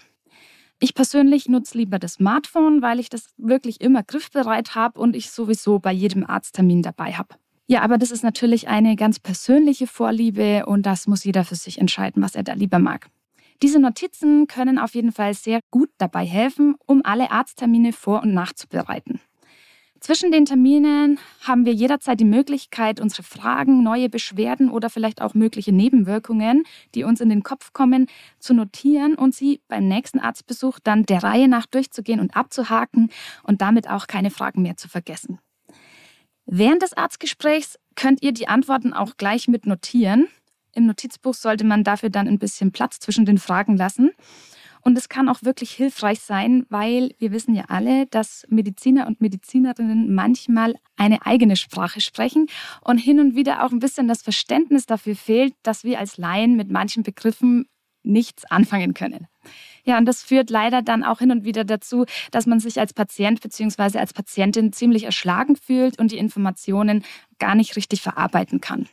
Ich 0.80 0.96
persönlich 0.96 1.50
nutze 1.50 1.78
lieber 1.78 2.00
das 2.00 2.14
Smartphone, 2.14 2.82
weil 2.82 3.02
ich 3.02 3.10
das 3.10 3.34
wirklich 3.36 3.82
immer 3.82 4.04
griffbereit 4.04 4.76
habe 4.76 5.02
und 5.02 5.14
ich 5.14 5.30
sowieso 5.30 5.80
bei 5.80 5.92
jedem 5.92 6.26
Arzttermin 6.26 6.82
dabei 6.82 7.12
habe. 7.14 7.36
Ja, 7.68 7.82
aber 7.82 7.98
das 7.98 8.12
ist 8.12 8.24
natürlich 8.24 8.70
eine 8.70 8.96
ganz 8.96 9.20
persönliche 9.20 9.88
Vorliebe 9.88 10.66
und 10.66 10.86
das 10.86 11.06
muss 11.06 11.26
jeder 11.26 11.44
für 11.44 11.56
sich 11.56 11.80
entscheiden, 11.80 12.24
was 12.24 12.36
er 12.36 12.44
da 12.44 12.54
lieber 12.54 12.80
mag. 12.80 13.10
Diese 13.62 13.80
Notizen 13.80 14.48
können 14.48 14.80
auf 14.80 14.96
jeden 14.96 15.12
Fall 15.12 15.34
sehr 15.34 15.60
gut 15.70 15.90
dabei 15.98 16.26
helfen, 16.26 16.76
um 16.86 17.02
alle 17.04 17.30
Arzttermine 17.30 17.92
vor- 17.92 18.24
und 18.24 18.34
nachzubereiten. 18.34 19.20
Zwischen 20.04 20.34
den 20.34 20.44
Terminen 20.44 21.18
haben 21.40 21.66
wir 21.66 21.72
jederzeit 21.72 22.20
die 22.20 22.26
Möglichkeit, 22.26 23.00
unsere 23.00 23.24
Fragen, 23.24 23.84
neue 23.84 24.10
Beschwerden 24.10 24.70
oder 24.70 24.90
vielleicht 24.90 25.22
auch 25.22 25.34
mögliche 25.34 25.72
Nebenwirkungen, 25.72 26.66
die 26.94 27.06
uns 27.06 27.22
in 27.22 27.30
den 27.30 27.42
Kopf 27.42 27.72
kommen, 27.72 28.08
zu 28.38 28.54
notieren 28.54 29.16
und 29.16 29.34
sie 29.34 29.62
beim 29.70 29.88
nächsten 29.88 30.20
Arztbesuch 30.20 30.80
dann 30.84 31.06
der 31.06 31.24
Reihe 31.24 31.48
nach 31.48 31.68
durchzugehen 31.68 32.20
und 32.20 32.36
abzuhaken 32.36 33.12
und 33.44 33.62
damit 33.62 33.90
auch 33.90 34.08
keine 34.08 34.30
Fragen 34.30 34.62
mehr 34.62 34.76
zu 34.76 34.90
vergessen. 34.90 35.40
Während 36.46 36.82
des 36.82 36.92
Arztgesprächs 36.92 37.80
könnt 37.96 38.22
ihr 38.22 38.34
die 38.34 38.50
Antworten 38.50 38.92
auch 38.92 39.16
gleich 39.16 39.48
mit 39.48 39.66
notieren. 39.66 40.28
Im 40.76 40.86
Notizbuch 40.86 41.34
sollte 41.34 41.64
man 41.64 41.86
dafür 41.86 42.10
dann 42.10 42.28
ein 42.28 42.40
bisschen 42.40 42.74
Platz 42.74 43.00
zwischen 43.00 43.24
den 43.24 43.38
Fragen 43.38 43.78
lassen. 43.78 44.12
Und 44.84 44.98
es 44.98 45.08
kann 45.08 45.30
auch 45.30 45.44
wirklich 45.44 45.72
hilfreich 45.72 46.20
sein, 46.20 46.66
weil 46.70 47.16
wir 47.18 47.32
wissen 47.32 47.56
ja 47.56 47.66
alle, 47.70 48.06
dass 48.08 48.46
Mediziner 48.50 49.08
und 49.08 49.22
Medizinerinnen 49.22 50.14
manchmal 50.14 50.76
eine 50.98 51.26
eigene 51.26 51.56
Sprache 51.56 52.02
sprechen 52.02 52.48
und 52.82 52.98
hin 52.98 53.20
und 53.20 53.36
wieder 53.36 53.64
auch 53.64 53.72
ein 53.72 53.80
bisschen 53.80 54.08
das 54.08 54.22
Verständnis 54.22 54.86
dafür 54.86 55.16
fehlt, 55.16 55.54
dass 55.64 55.84
wir 55.84 56.00
als 56.00 56.18
Laien 56.18 56.56
mit 56.56 56.70
manchen 56.70 57.04
Begriffen 57.04 57.66
nichts 58.04 58.44
anfangen 58.46 58.94
können. 58.94 59.28
Ja, 59.86 59.98
und 59.98 60.06
das 60.06 60.22
führt 60.22 60.50
leider 60.50 60.82
dann 60.82 61.04
auch 61.04 61.20
hin 61.20 61.32
und 61.32 61.46
wieder 61.46 61.64
dazu, 61.64 62.06
dass 62.32 62.46
man 62.46 62.60
sich 62.60 62.80
als 62.80 62.94
Patient 62.94 63.42
bzw. 63.42 63.98
als 63.98 64.14
Patientin 64.14 64.74
ziemlich 64.74 65.06
erschlagen 65.06 65.56
fühlt 65.56 66.00
und 66.00 66.12
die 66.12 66.18
Informationen 66.18 67.04
gar 67.40 67.56
nicht 67.56 67.76
richtig 67.78 68.02
verarbeiten 68.02 68.60
kann. 68.60 68.88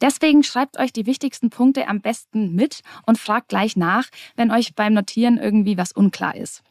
Deswegen 0.00 0.42
schreibt 0.42 0.78
euch 0.78 0.92
die 0.92 1.06
wichtigsten 1.06 1.50
Punkte 1.50 1.88
am 1.88 2.00
besten 2.00 2.54
mit 2.54 2.80
und 3.06 3.18
fragt 3.18 3.48
gleich 3.48 3.76
nach, 3.76 4.08
wenn 4.36 4.50
euch 4.50 4.74
beim 4.74 4.94
Notieren 4.94 5.38
irgendwie 5.38 5.76
was 5.76 5.92
unklar 5.92 6.34
ist. 6.34 6.62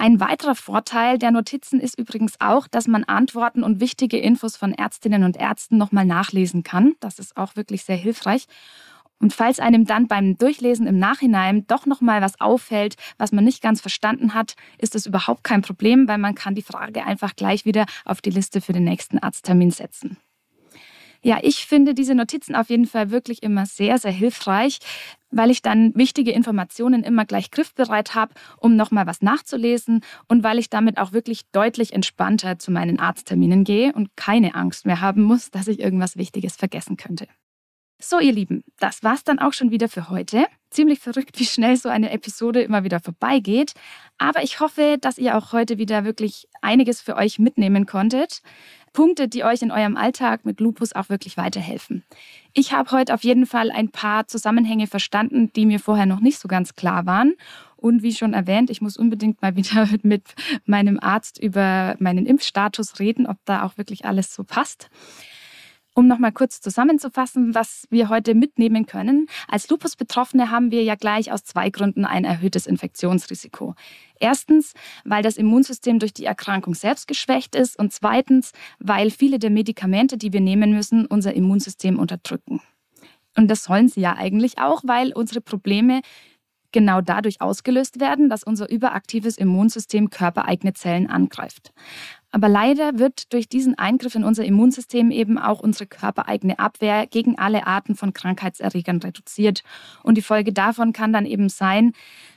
Ein 0.00 0.18
weiterer 0.18 0.54
Vorteil 0.54 1.18
der 1.18 1.30
Notizen 1.30 1.78
ist 1.78 1.98
übrigens 1.98 2.40
auch, 2.40 2.66
dass 2.66 2.88
man 2.88 3.04
Antworten 3.04 3.62
und 3.62 3.80
wichtige 3.80 4.16
Infos 4.16 4.56
von 4.56 4.72
Ärztinnen 4.72 5.24
und 5.24 5.36
Ärzten 5.36 5.76
nochmal 5.76 6.06
nachlesen 6.06 6.62
kann. 6.62 6.94
Das 7.00 7.18
ist 7.18 7.36
auch 7.36 7.54
wirklich 7.54 7.84
sehr 7.84 7.96
hilfreich. 7.96 8.46
Und 9.18 9.34
falls 9.34 9.60
einem 9.60 9.84
dann 9.84 10.08
beim 10.08 10.38
Durchlesen 10.38 10.86
im 10.86 10.98
Nachhinein 10.98 11.66
doch 11.66 11.84
nochmal 11.84 12.22
was 12.22 12.40
auffällt, 12.40 12.96
was 13.18 13.32
man 13.32 13.44
nicht 13.44 13.62
ganz 13.62 13.82
verstanden 13.82 14.32
hat, 14.32 14.54
ist 14.78 14.94
das 14.94 15.04
überhaupt 15.04 15.44
kein 15.44 15.60
Problem, 15.60 16.08
weil 16.08 16.16
man 16.16 16.34
kann 16.34 16.54
die 16.54 16.62
Frage 16.62 17.04
einfach 17.04 17.36
gleich 17.36 17.66
wieder 17.66 17.84
auf 18.06 18.22
die 18.22 18.30
Liste 18.30 18.62
für 18.62 18.72
den 18.72 18.84
nächsten 18.84 19.18
Arzttermin 19.18 19.70
setzen. 19.70 20.16
Ja, 21.22 21.38
ich 21.42 21.66
finde 21.66 21.94
diese 21.94 22.14
Notizen 22.14 22.54
auf 22.54 22.70
jeden 22.70 22.86
Fall 22.86 23.10
wirklich 23.10 23.42
immer 23.42 23.66
sehr, 23.66 23.98
sehr 23.98 24.10
hilfreich, 24.10 24.78
weil 25.30 25.50
ich 25.50 25.60
dann 25.60 25.94
wichtige 25.94 26.32
Informationen 26.32 27.02
immer 27.02 27.26
gleich 27.26 27.50
griffbereit 27.50 28.14
habe, 28.14 28.32
um 28.58 28.74
nochmal 28.74 29.06
was 29.06 29.20
nachzulesen 29.20 30.02
und 30.28 30.42
weil 30.42 30.58
ich 30.58 30.70
damit 30.70 30.96
auch 30.96 31.12
wirklich 31.12 31.42
deutlich 31.52 31.92
entspannter 31.92 32.58
zu 32.58 32.70
meinen 32.70 32.98
Arztterminen 32.98 33.64
gehe 33.64 33.92
und 33.92 34.16
keine 34.16 34.54
Angst 34.54 34.86
mehr 34.86 35.02
haben 35.02 35.22
muss, 35.22 35.50
dass 35.50 35.68
ich 35.68 35.78
irgendwas 35.78 36.16
Wichtiges 36.16 36.56
vergessen 36.56 36.96
könnte. 36.96 37.26
So, 38.02 38.18
ihr 38.18 38.32
Lieben, 38.32 38.64
das 38.78 39.02
war's 39.02 39.24
dann 39.24 39.38
auch 39.38 39.52
schon 39.52 39.70
wieder 39.70 39.86
für 39.90 40.08
heute. 40.08 40.46
Ziemlich 40.70 41.00
verrückt, 41.00 41.38
wie 41.38 41.44
schnell 41.44 41.76
so 41.76 41.90
eine 41.90 42.10
Episode 42.10 42.62
immer 42.62 42.82
wieder 42.82 42.98
vorbeigeht. 42.98 43.74
Aber 44.16 44.42
ich 44.42 44.58
hoffe, 44.58 44.96
dass 44.98 45.18
ihr 45.18 45.36
auch 45.36 45.52
heute 45.52 45.76
wieder 45.76 46.02
wirklich 46.06 46.48
einiges 46.62 47.02
für 47.02 47.16
euch 47.16 47.38
mitnehmen 47.38 47.84
konntet. 47.84 48.40
Punkte, 48.92 49.28
die 49.28 49.44
euch 49.44 49.62
in 49.62 49.70
eurem 49.70 49.96
Alltag 49.96 50.44
mit 50.44 50.60
Lupus 50.60 50.92
auch 50.94 51.08
wirklich 51.08 51.36
weiterhelfen. 51.36 52.04
Ich 52.54 52.72
habe 52.72 52.90
heute 52.90 53.14
auf 53.14 53.22
jeden 53.22 53.46
Fall 53.46 53.70
ein 53.70 53.90
paar 53.90 54.26
Zusammenhänge 54.26 54.86
verstanden, 54.86 55.52
die 55.54 55.66
mir 55.66 55.78
vorher 55.78 56.06
noch 56.06 56.20
nicht 56.20 56.38
so 56.38 56.48
ganz 56.48 56.74
klar 56.74 57.06
waren. 57.06 57.34
Und 57.76 58.02
wie 58.02 58.12
schon 58.12 58.34
erwähnt, 58.34 58.68
ich 58.68 58.80
muss 58.80 58.96
unbedingt 58.96 59.40
mal 59.42 59.56
wieder 59.56 59.88
mit 60.02 60.34
meinem 60.64 60.98
Arzt 61.00 61.38
über 61.38 61.96
meinen 61.98 62.26
Impfstatus 62.26 62.98
reden, 62.98 63.26
ob 63.26 63.38
da 63.44 63.62
auch 63.64 63.78
wirklich 63.78 64.04
alles 64.04 64.34
so 64.34 64.44
passt. 64.44 64.90
Um 65.94 66.06
nochmal 66.06 66.32
kurz 66.32 66.60
zusammenzufassen, 66.60 67.54
was 67.54 67.86
wir 67.90 68.08
heute 68.08 68.34
mitnehmen 68.34 68.86
können. 68.86 69.26
Als 69.48 69.68
Lupus-Betroffene 69.68 70.50
haben 70.50 70.70
wir 70.70 70.84
ja 70.84 70.94
gleich 70.94 71.32
aus 71.32 71.44
zwei 71.44 71.70
Gründen 71.70 72.04
ein 72.04 72.24
erhöhtes 72.24 72.66
Infektionsrisiko. 72.66 73.74
Erstens, 74.20 74.74
weil 75.04 75.22
das 75.22 75.36
Immunsystem 75.36 75.98
durch 75.98 76.12
die 76.12 76.26
Erkrankung 76.26 76.74
selbst 76.74 77.08
geschwächt 77.08 77.56
ist 77.56 77.76
und 77.78 77.92
zweitens, 77.92 78.52
weil 78.78 79.10
viele 79.10 79.38
der 79.38 79.50
Medikamente, 79.50 80.16
die 80.16 80.32
wir 80.32 80.40
nehmen 80.40 80.72
müssen, 80.72 81.06
unser 81.06 81.34
Immunsystem 81.34 81.98
unterdrücken. 81.98 82.60
Und 83.36 83.48
das 83.48 83.64
sollen 83.64 83.88
sie 83.88 84.00
ja 84.00 84.16
eigentlich 84.16 84.58
auch, 84.58 84.82
weil 84.84 85.12
unsere 85.12 85.40
Probleme 85.40 86.02
genau 86.72 87.00
dadurch 87.00 87.40
ausgelöst 87.40 88.00
werden, 88.00 88.28
dass 88.28 88.44
unser 88.44 88.70
überaktives 88.70 89.36
Immunsystem 89.38 90.10
körpereigene 90.10 90.72
Zellen 90.72 91.08
angreift. 91.08 91.72
Aber 92.32 92.48
leider 92.48 92.98
wird 92.98 93.32
durch 93.32 93.48
diesen 93.48 93.76
Eingriff 93.76 94.14
in 94.14 94.24
unser 94.24 94.44
Immunsystem 94.44 95.10
eben 95.10 95.36
auch 95.36 95.60
unsere 95.60 95.86
körpereigene 95.86 96.58
Abwehr 96.58 97.06
gegen 97.06 97.38
alle 97.38 97.66
Arten 97.66 97.96
von 97.96 98.12
Krankheitserregern 98.12 98.98
reduziert. 98.98 99.64
Und 100.04 100.16
die 100.16 100.22
Folge 100.22 100.52
davon 100.52 100.92
kann 100.92 101.12
dann 101.12 101.26
eben 101.26 101.48
sein, 101.48 101.92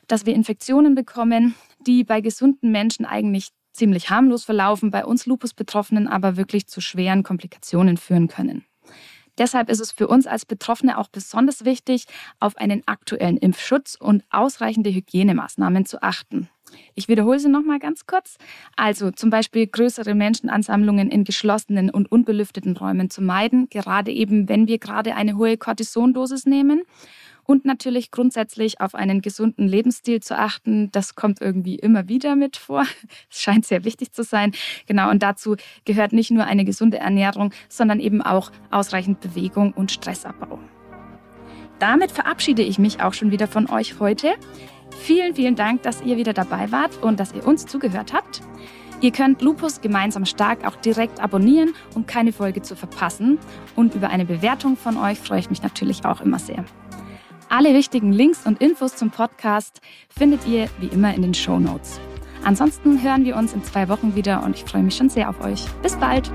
dass 0.08 0.26
wir 0.26 0.34
Infektionen 0.34 0.96
bekommen, 0.96 1.54
die 1.86 2.04
bei 2.04 2.22
gesunden 2.22 2.72
Menschen 2.72 3.06
eigentlich 3.06 3.50
ziemlich 3.72 4.10
harmlos 4.10 4.46
verlaufen, 4.46 4.92
bei 4.92 5.06
uns 5.06 5.26
Lupus-Betroffenen 5.26 6.08
aber 6.08 6.38
wirklich 6.38 6.68
zu 6.68 6.82
schweren 6.82 7.24
Komplikationen 7.24 7.98
führen 7.98 8.28
können. 8.28 8.66
Deshalb 9.38 9.70
ist 9.70 9.80
es 9.80 9.92
für 9.92 10.08
uns 10.08 10.28
als 10.28 10.46
Betroffene 10.46 10.98
auch 10.98 11.08
besonders 11.08 11.66
wichtig, 11.66 12.06
auf 12.40 12.56
einen 12.58 12.84
aktuellen 12.86 13.38
Impfschutz 13.38 13.96
und 13.96 14.24
ausreichende 14.30 14.92
Hygienemaßnahmen 14.92 15.86
zu 15.86 16.04
achten. 16.04 16.50
Ich 16.96 17.08
wiederhole 17.08 17.40
sie 17.40 17.50
nochmal 17.50 17.80
ganz 17.80 18.06
kurz. 18.06 18.38
Also 18.76 19.12
zum 19.12 19.30
Beispiel 19.30 19.68
größere 19.68 20.16
Menschenansammlungen 20.16 21.10
in 21.10 21.24
geschlossenen 21.24 21.90
und 21.90 22.12
unbelüfteten 22.12 22.78
Räumen 22.78 23.10
zu 23.10 23.22
meiden, 23.22 23.70
gerade 23.70 24.12
eben, 24.12 24.50
wenn 24.50 24.68
wir 24.68 24.80
gerade 24.80 25.16
eine 25.16 25.38
hohe 25.38 25.58
Cortisondosis 25.58 26.46
nehmen 26.46 26.84
und 27.46 27.66
natürlich 27.66 28.12
grundsätzlich 28.12 28.80
auf 28.82 28.96
einen 28.96 29.22
gesunden 29.22 29.68
Lebensstil 29.68 30.22
zu 30.22 30.38
achten. 30.38 30.92
Das 30.92 31.16
kommt 31.16 31.42
irgendwie 31.42 31.76
immer 31.76 32.08
wieder 32.08 32.36
mit 32.36 32.58
vor. 32.58 32.86
Es 33.30 33.42
scheint 33.42 33.66
sehr 33.66 33.84
wichtig 33.84 34.14
zu 34.14 34.24
sein. 34.24 34.54
Genau, 34.86 35.10
und 35.10 35.24
dazu 35.24 35.56
gehört 35.86 36.14
nicht 36.14 36.32
nur 36.32 36.46
eine 36.46 36.66
gesunde 36.66 37.00
Ernährung, 37.00 37.52
sondern 37.68 38.00
eben 38.00 38.22
auch 38.22 38.52
ausreichend 38.72 39.20
Bewegung 39.22 39.74
und 39.74 39.92
Stressabbau. 39.92 40.60
Damit 41.80 42.12
verabschiede 42.12 42.62
ich 42.62 42.80
mich 42.80 43.02
auch 43.02 43.14
schon 43.14 43.32
wieder 43.32 43.48
von 43.48 43.70
euch 43.70 44.00
heute. 44.00 44.36
Vielen, 45.00 45.36
vielen 45.36 45.56
Dank, 45.56 45.84
dass 45.84 46.02
ihr 46.02 46.18
wieder 46.18 46.34
dabei 46.34 46.72
wart 46.72 47.02
und 47.02 47.20
dass 47.20 47.34
ihr 47.34 47.46
uns 47.46 47.66
zugehört 47.66 48.14
habt. 48.14 48.42
Ihr 49.02 49.12
könnt 49.12 49.42
Lupus 49.42 49.82
gemeinsam 49.82 50.26
stark 50.26 50.66
auch 50.66 50.78
direkt 50.78 51.20
abonnieren, 51.20 51.74
um 51.94 52.06
keine 52.06 52.32
Folge 52.32 52.62
zu 52.62 52.76
verpassen. 52.76 53.38
Und 53.76 53.96
über 53.96 54.10
eine 54.10 54.24
Bewertung 54.24 54.78
von 54.78 54.98
euch 54.98 55.20
freue 55.20 55.40
ich 55.40 55.50
mich 55.50 55.62
natürlich 55.62 56.06
auch 56.06 56.22
immer 56.22 56.40
sehr. 56.40 56.64
Alle 57.50 57.74
wichtigen 57.74 58.14
Links 58.14 58.46
und 58.46 58.62
Infos 58.62 58.96
zum 58.96 59.12
Podcast 59.12 59.82
findet 60.10 60.48
ihr 60.48 60.70
wie 60.80 60.88
immer 60.88 61.14
in 61.14 61.22
den 61.22 61.34
Show 61.34 61.60
Notes. 61.60 62.00
Ansonsten 62.46 63.04
hören 63.04 63.26
wir 63.26 63.36
uns 63.36 63.54
in 63.54 63.64
zwei 63.64 63.90
Wochen 63.90 64.16
wieder 64.16 64.42
und 64.44 64.56
ich 64.56 64.64
freue 64.64 64.84
mich 64.84 64.96
schon 64.96 65.10
sehr 65.10 65.30
auf 65.30 65.42
euch. 65.42 65.66
Bis 65.82 65.96
bald! 65.98 66.32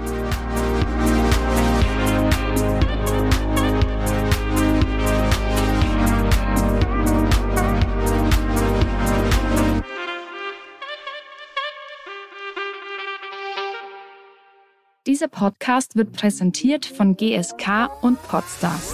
Dieser 15.08 15.28
Podcast 15.28 15.96
wird 15.96 16.12
präsentiert 16.12 16.84
von 16.84 17.16
GSK 17.16 17.88
und 18.02 18.22
Podstars 18.24 18.92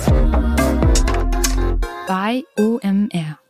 bei 2.07 2.45
OMR. 2.57 3.44